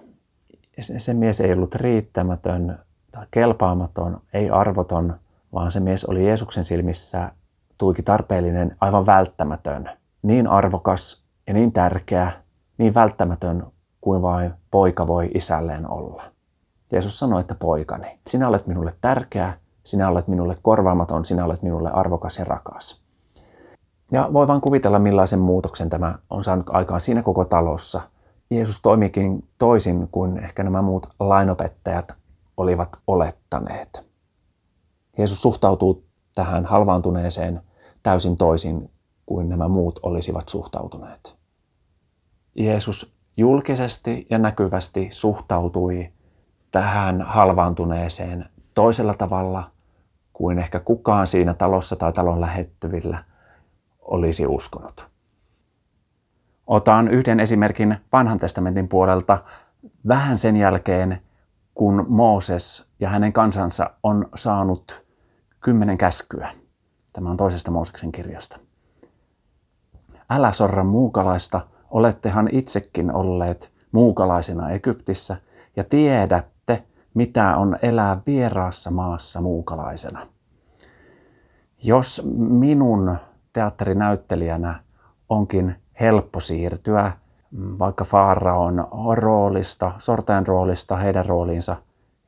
Se 0.80 1.14
mies 1.14 1.40
ei 1.40 1.52
ollut 1.52 1.74
riittämätön 1.74 2.78
tai 3.12 3.26
kelpaamaton, 3.30 4.20
ei 4.32 4.50
arvoton, 4.50 5.14
vaan 5.52 5.72
se 5.72 5.80
mies 5.80 6.04
oli 6.04 6.26
Jeesuksen 6.26 6.64
silmissä 6.64 7.32
tuiki 7.78 8.02
tarpeellinen, 8.02 8.76
aivan 8.80 9.06
välttämätön, 9.06 9.90
niin 10.22 10.46
arvokas 10.46 11.24
ja 11.46 11.54
niin 11.54 11.72
tärkeä, 11.72 12.32
niin 12.78 12.94
välttämätön 12.94 13.66
kuin 14.00 14.22
vain 14.22 14.54
poika 14.70 15.06
voi 15.06 15.30
isälleen 15.34 15.90
olla. 15.90 16.22
Jeesus 16.92 17.18
sanoi, 17.18 17.40
että 17.40 17.54
poikani, 17.54 18.18
sinä 18.26 18.48
olet 18.48 18.66
minulle 18.66 18.92
tärkeä, 19.00 19.58
sinä 19.84 20.08
olet 20.08 20.28
minulle 20.28 20.56
korvaamaton, 20.62 21.24
sinä 21.24 21.44
olet 21.44 21.62
minulle 21.62 21.90
arvokas 21.90 22.38
ja 22.38 22.44
rakas. 22.44 23.02
Ja 24.12 24.28
voi 24.32 24.48
vain 24.48 24.60
kuvitella, 24.60 24.98
millaisen 24.98 25.38
muutoksen 25.38 25.90
tämä 25.90 26.18
on 26.30 26.44
saanut 26.44 26.70
aikaan 26.70 27.00
siinä 27.00 27.22
koko 27.22 27.44
talossa. 27.44 28.00
Jeesus 28.50 28.80
toimikin 28.82 29.48
toisin 29.58 30.08
kuin 30.12 30.38
ehkä 30.38 30.62
nämä 30.62 30.82
muut 30.82 31.06
lainopettajat 31.20 32.14
olivat 32.56 32.98
olettaneet. 33.06 34.06
Jeesus 35.18 35.42
suhtautuu 35.42 36.04
tähän 36.34 36.64
halvaantuneeseen 36.64 37.60
täysin 38.02 38.36
toisin 38.36 38.90
kuin 39.26 39.48
nämä 39.48 39.68
muut 39.68 40.00
olisivat 40.02 40.48
suhtautuneet. 40.48 41.37
Jeesus 42.58 43.16
julkisesti 43.36 44.26
ja 44.30 44.38
näkyvästi 44.38 45.08
suhtautui 45.10 46.12
tähän 46.70 47.22
halvaantuneeseen 47.22 48.48
toisella 48.74 49.14
tavalla 49.14 49.70
kuin 50.32 50.58
ehkä 50.58 50.80
kukaan 50.80 51.26
siinä 51.26 51.54
talossa 51.54 51.96
tai 51.96 52.12
talon 52.12 52.40
lähettyvillä 52.40 53.24
olisi 54.00 54.46
uskonut. 54.46 55.08
Otan 56.66 57.08
yhden 57.08 57.40
esimerkin 57.40 57.96
vanhan 58.12 58.38
testamentin 58.38 58.88
puolelta 58.88 59.44
vähän 60.08 60.38
sen 60.38 60.56
jälkeen, 60.56 61.22
kun 61.74 62.06
Mooses 62.08 62.88
ja 63.00 63.08
hänen 63.08 63.32
kansansa 63.32 63.90
on 64.02 64.28
saanut 64.34 65.04
kymmenen 65.60 65.98
käskyä. 65.98 66.50
Tämä 67.12 67.30
on 67.30 67.36
toisesta 67.36 67.70
Mooseksen 67.70 68.12
kirjasta. 68.12 68.58
Älä 70.30 70.52
sorra 70.52 70.84
muukalaista, 70.84 71.60
olettehan 71.90 72.48
itsekin 72.52 73.12
olleet 73.12 73.72
muukalaisina 73.92 74.70
Egyptissä 74.70 75.36
ja 75.76 75.84
tiedätte, 75.84 76.82
mitä 77.14 77.56
on 77.56 77.76
elää 77.82 78.20
vieraassa 78.26 78.90
maassa 78.90 79.40
muukalaisena. 79.40 80.26
Jos 81.82 82.22
minun 82.38 83.16
teatterinäyttelijänä 83.52 84.82
onkin 85.28 85.74
helppo 86.00 86.40
siirtyä 86.40 87.12
vaikka 87.78 88.04
Faaraon 88.04 88.88
roolista, 89.14 89.92
sortajan 89.98 90.46
roolista 90.46 90.96
heidän 90.96 91.26
rooliinsa, 91.26 91.76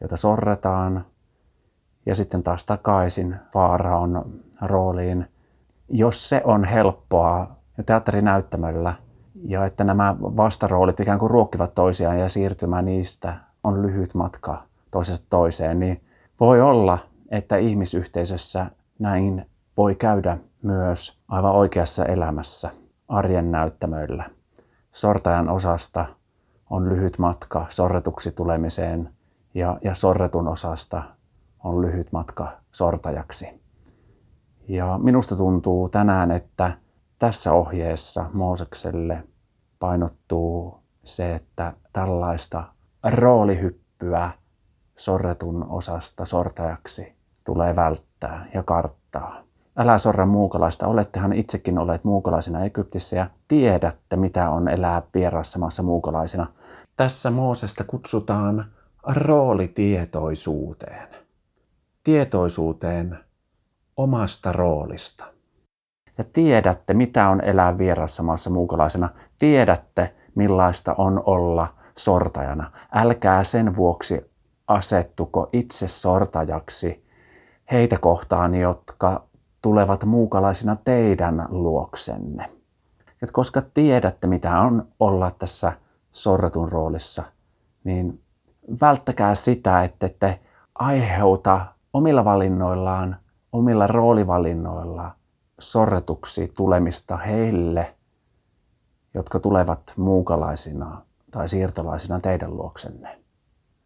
jota 0.00 0.16
sorretaan, 0.16 1.04
ja 2.06 2.14
sitten 2.14 2.42
taas 2.42 2.64
takaisin 2.64 3.36
Faaraon 3.52 4.24
rooliin. 4.62 5.26
Jos 5.88 6.28
se 6.28 6.42
on 6.44 6.64
helppoa 6.64 7.56
teatterinäyttämöllä 7.86 8.94
ja 9.44 9.66
että 9.66 9.84
nämä 9.84 10.16
vastaroolit 10.20 11.00
ikään 11.00 11.18
kuin 11.18 11.30
ruokkivat 11.30 11.74
toisiaan 11.74 12.20
ja 12.20 12.28
siirtymä 12.28 12.82
niistä 12.82 13.34
on 13.64 13.82
lyhyt 13.82 14.14
matka 14.14 14.62
toisesta 14.90 15.26
toiseen, 15.30 15.80
niin 15.80 16.00
voi 16.40 16.60
olla, 16.60 16.98
että 17.30 17.56
ihmisyhteisössä 17.56 18.66
näin 18.98 19.46
voi 19.76 19.94
käydä 19.94 20.38
myös 20.62 21.18
aivan 21.28 21.52
oikeassa 21.52 22.04
elämässä 22.04 22.70
arjen 23.08 23.50
näyttämöillä. 23.50 24.24
Sortajan 24.92 25.48
osasta 25.48 26.06
on 26.70 26.88
lyhyt 26.88 27.18
matka 27.18 27.66
sorretuksi 27.68 28.32
tulemiseen 28.32 29.10
ja, 29.54 29.78
ja 29.84 29.94
sorretun 29.94 30.48
osasta 30.48 31.02
on 31.64 31.80
lyhyt 31.80 32.12
matka 32.12 32.48
sortajaksi. 32.72 33.48
Ja 34.68 34.98
minusta 35.02 35.36
tuntuu 35.36 35.88
tänään, 35.88 36.30
että 36.30 36.72
tässä 37.20 37.52
ohjeessa 37.52 38.26
Moosekselle 38.32 39.24
painottuu 39.78 40.80
se, 41.04 41.34
että 41.34 41.72
tällaista 41.92 42.64
roolihyppyä 43.12 44.30
sorretun 44.96 45.66
osasta 45.68 46.24
sortajaksi 46.24 47.14
tulee 47.44 47.76
välttää 47.76 48.46
ja 48.54 48.62
karttaa. 48.62 49.42
Älä 49.76 49.98
sorra 49.98 50.26
muukalaista, 50.26 50.86
olettehan 50.86 51.32
itsekin 51.32 51.78
olleet 51.78 52.04
muukalaisina 52.04 52.64
Egyptissä 52.64 53.16
ja 53.16 53.26
tiedätte, 53.48 54.16
mitä 54.16 54.50
on 54.50 54.68
elää 54.68 55.02
vieraassa 55.14 55.58
maassa 55.58 55.82
muukalaisina. 55.82 56.46
Tässä 56.96 57.30
Moosesta 57.30 57.84
kutsutaan 57.84 58.64
roolitietoisuuteen. 59.02 61.08
Tietoisuuteen 62.04 63.18
omasta 63.96 64.52
roolista. 64.52 65.39
Ja 66.20 66.24
tiedätte, 66.32 66.94
mitä 66.94 67.28
on 67.28 67.44
elää 67.44 67.78
vierassa 67.78 68.22
maassa 68.22 68.50
muukalaisena. 68.50 69.08
Tiedätte, 69.38 70.14
millaista 70.34 70.94
on 70.98 71.22
olla 71.26 71.74
sortajana. 71.98 72.70
Älkää 72.94 73.44
sen 73.44 73.76
vuoksi 73.76 74.30
asettuko 74.66 75.48
itse 75.52 75.88
sortajaksi 75.88 77.06
heitä 77.72 77.98
kohtaan, 77.98 78.54
jotka 78.54 79.24
tulevat 79.62 80.04
muukalaisina 80.04 80.76
teidän 80.76 81.46
luoksenne. 81.48 82.50
Et 83.22 83.30
koska 83.30 83.62
tiedätte, 83.74 84.26
mitä 84.26 84.60
on 84.60 84.88
olla 85.00 85.30
tässä 85.30 85.72
sorratun 86.12 86.72
roolissa, 86.72 87.22
niin 87.84 88.22
välttäkää 88.80 89.34
sitä, 89.34 89.82
että 89.82 90.08
te 90.20 90.40
aiheuta 90.74 91.66
omilla 91.92 92.24
valinnoillaan, 92.24 93.16
omilla 93.52 93.86
roolivalinnoilla 93.86 95.19
sorretuksi 95.60 96.52
tulemista 96.56 97.16
heille, 97.16 97.94
jotka 99.14 99.40
tulevat 99.40 99.92
muukalaisina 99.96 101.02
tai 101.30 101.48
siirtolaisina 101.48 102.20
teidän 102.20 102.56
luoksenne. 102.56 103.18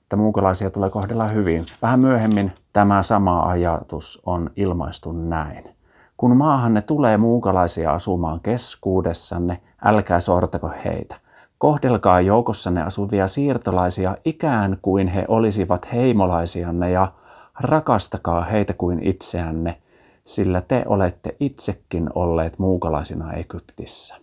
Että 0.03 0.17
muukalaisia 0.17 0.71
tulee 0.71 0.91
kohdella 0.91 1.29
hyvin. 1.29 1.67
Vähän 1.83 2.01
myöhemmin 2.01 2.53
tämä 2.73 3.03
sama 3.03 3.43
ajatus 3.43 4.23
on 4.27 4.51
ilmaistu 4.57 5.13
näin. 5.13 5.75
Kun 6.17 6.37
maahanne 6.37 6.83
tulee 6.83 7.17
muukalaisia 7.17 7.93
asumaan 7.93 8.41
keskuudessanne, 8.41 9.61
älkää 9.85 10.21
sortako 10.21 10.73
heitä. 10.85 11.17
Kohdelkaa 11.59 12.21
joukossanne 12.21 12.83
asuvia 12.83 13.29
siirtolaisia 13.29 14.17
ikään 14.25 14.79
kuin 14.83 15.09
he 15.09 15.25
olisivat 15.29 15.93
heimolaisianne 15.93 16.91
ja 16.91 17.13
rakastakaa 17.61 18.45
heitä 18.45 18.73
kuin 18.73 19.09
itseänne, 19.09 19.83
sillä 20.27 20.61
te 20.61 20.85
olette 20.87 21.37
itsekin 21.41 22.11
olleet 22.15 22.59
muukalaisina 22.59 23.33
Egyptissä. 23.33 24.17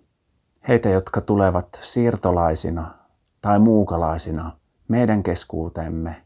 Heitä, 0.68 0.90
jotka 0.90 1.22
tulevat 1.22 1.80
siirtolaisina 1.82 2.96
tai 3.42 3.60
muukalaisina 3.60 4.58
meidän 4.88 5.24
keskuutemme, 5.24 6.26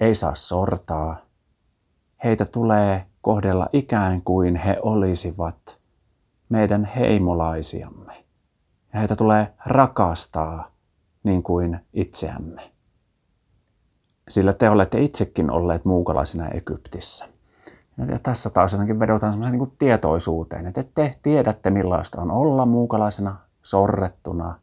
ei 0.00 0.14
saa 0.14 0.34
sortaa. 0.34 1.16
Heitä 2.24 2.44
tulee 2.44 3.06
kohdella 3.20 3.68
ikään 3.72 4.22
kuin 4.22 4.56
he 4.56 4.76
olisivat 4.82 5.78
meidän 6.48 6.84
heimolaisiamme. 6.84 8.24
Ja 8.92 8.98
heitä 8.98 9.16
tulee 9.16 9.54
rakastaa 9.66 10.70
niin 11.22 11.42
kuin 11.42 11.80
itseämme. 11.92 12.72
Sillä 14.28 14.52
te 14.52 14.70
olette 14.70 15.00
itsekin 15.00 15.50
olleet 15.50 15.84
muukalaisina 15.84 16.48
Egyptissä. 16.48 17.31
Ja 17.98 18.18
tässä 18.22 18.50
taas 18.50 18.72
jotenkin 18.72 19.00
vedotaan 19.00 19.32
semmoiseen 19.32 19.58
niin 19.58 19.72
tietoisuuteen, 19.78 20.66
että 20.66 20.84
te 20.94 21.18
tiedätte 21.22 21.70
millaista 21.70 22.20
on 22.20 22.30
olla 22.30 22.66
muukalaisena, 22.66 23.36
sorrettuna. 23.62 24.58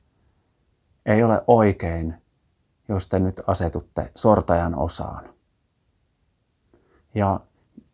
Ei 1.06 1.24
ole 1.24 1.44
oikein, 1.48 2.15
jos 2.88 3.08
te 3.08 3.20
nyt 3.20 3.42
asetutte 3.48 4.12
sortajan 4.15 4.76
osaan. 4.76 5.30
Ja 7.15 7.39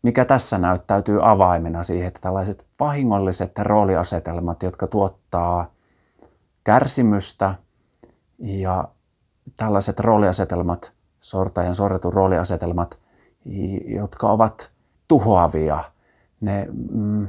mikä 0.01 0.25
tässä 0.25 0.57
näyttäytyy 0.57 1.31
avaimena 1.31 1.83
siihen, 1.83 2.07
että 2.07 2.21
tällaiset 2.21 2.65
vahingolliset 2.79 3.59
rooliasetelmat, 3.59 4.63
jotka 4.63 4.87
tuottaa 4.87 5.71
kärsimystä 6.63 7.55
ja 8.39 8.87
tällaiset 9.57 9.99
rooliasetelmat, 9.99 10.91
sortajan 11.19 11.75
sorretun 11.75 12.13
rooliasetelmat, 12.13 12.99
jotka 13.85 14.31
ovat 14.31 14.74
tuhoavia, 15.07 15.83
ne 16.41 16.67
mm, 16.91 17.27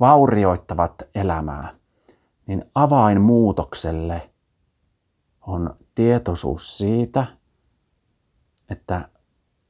vaurioittavat 0.00 1.02
elämää, 1.14 1.74
niin 2.46 2.64
avain 2.74 3.20
muutokselle 3.20 4.30
on 5.46 5.76
tietoisuus 5.94 6.78
siitä, 6.78 7.26
että 8.70 9.08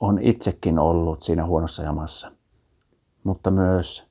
on 0.00 0.18
itsekin 0.22 0.78
ollut 0.78 1.22
siinä 1.22 1.46
huonossa 1.46 1.82
jamassa, 1.82 2.32
mutta 3.24 3.50
myös 3.50 4.10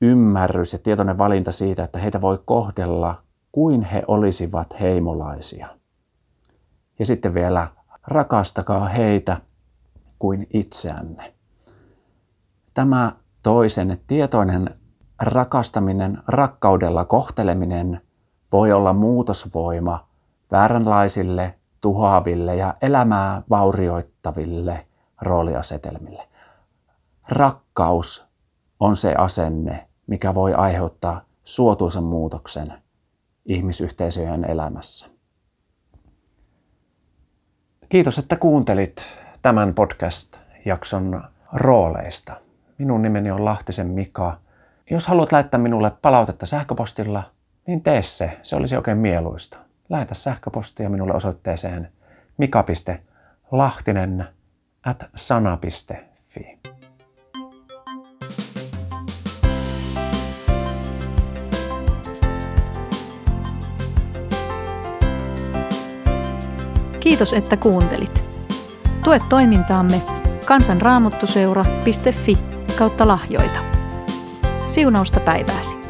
ymmärrys 0.00 0.72
ja 0.72 0.78
tietoinen 0.78 1.18
valinta 1.18 1.52
siitä, 1.52 1.84
että 1.84 1.98
heitä 1.98 2.20
voi 2.20 2.38
kohdella 2.44 3.22
kuin 3.52 3.82
he 3.82 4.02
olisivat 4.08 4.80
heimolaisia. 4.80 5.78
Ja 6.98 7.06
sitten 7.06 7.34
vielä 7.34 7.68
rakastakaa 8.06 8.88
heitä 8.88 9.40
kuin 10.18 10.46
itseänne. 10.52 11.33
Tämä 12.74 13.12
toisen 13.42 13.98
tietoinen 14.06 14.70
rakastaminen, 15.20 16.18
rakkaudella 16.28 17.04
kohteleminen 17.04 18.00
voi 18.52 18.72
olla 18.72 18.92
muutosvoima 18.92 20.08
vääränlaisille 20.50 21.54
tuhoaville 21.80 22.56
ja 22.56 22.74
elämää 22.82 23.42
vaurioittaville 23.50 24.86
rooliasetelmille. 25.22 26.28
Rakkaus 27.28 28.26
on 28.80 28.96
se 28.96 29.14
asenne, 29.14 29.88
mikä 30.06 30.34
voi 30.34 30.54
aiheuttaa 30.54 31.24
suotuisen 31.44 32.04
muutoksen 32.04 32.72
ihmisyhteisöjen 33.44 34.50
elämässä. 34.50 35.06
Kiitos, 37.88 38.18
että 38.18 38.36
kuuntelit 38.36 39.04
tämän 39.42 39.74
podcast-jakson 39.74 41.24
rooleista. 41.52 42.43
Minun 42.78 43.02
nimeni 43.02 43.30
on 43.30 43.44
Lahtisen 43.44 43.86
Mika. 43.86 44.38
Jos 44.90 45.08
haluat 45.08 45.32
lähettää 45.32 45.60
minulle 45.60 45.92
palautetta 46.02 46.46
sähköpostilla, 46.46 47.22
niin 47.66 47.82
tee 47.82 48.02
se. 48.02 48.38
Se 48.42 48.56
olisi 48.56 48.76
oikein 48.76 48.98
mieluista 48.98 49.58
lähetä 49.88 50.14
sähköpostia 50.14 50.90
minulle 50.90 51.14
osoitteeseen 51.14 51.88
mika.lahtinen 52.38 54.26
at 54.84 55.04
sana.fi. 55.14 56.58
Kiitos, 67.00 67.32
että 67.32 67.56
kuuntelit. 67.56 68.24
Tue 69.04 69.18
toimintaamme 69.28 70.02
kansanraamottuseura.fi 70.46 72.53
kautta 72.74 73.08
lahjoita. 73.08 73.60
Siunausta 74.66 75.20
päivääsi. 75.20 75.83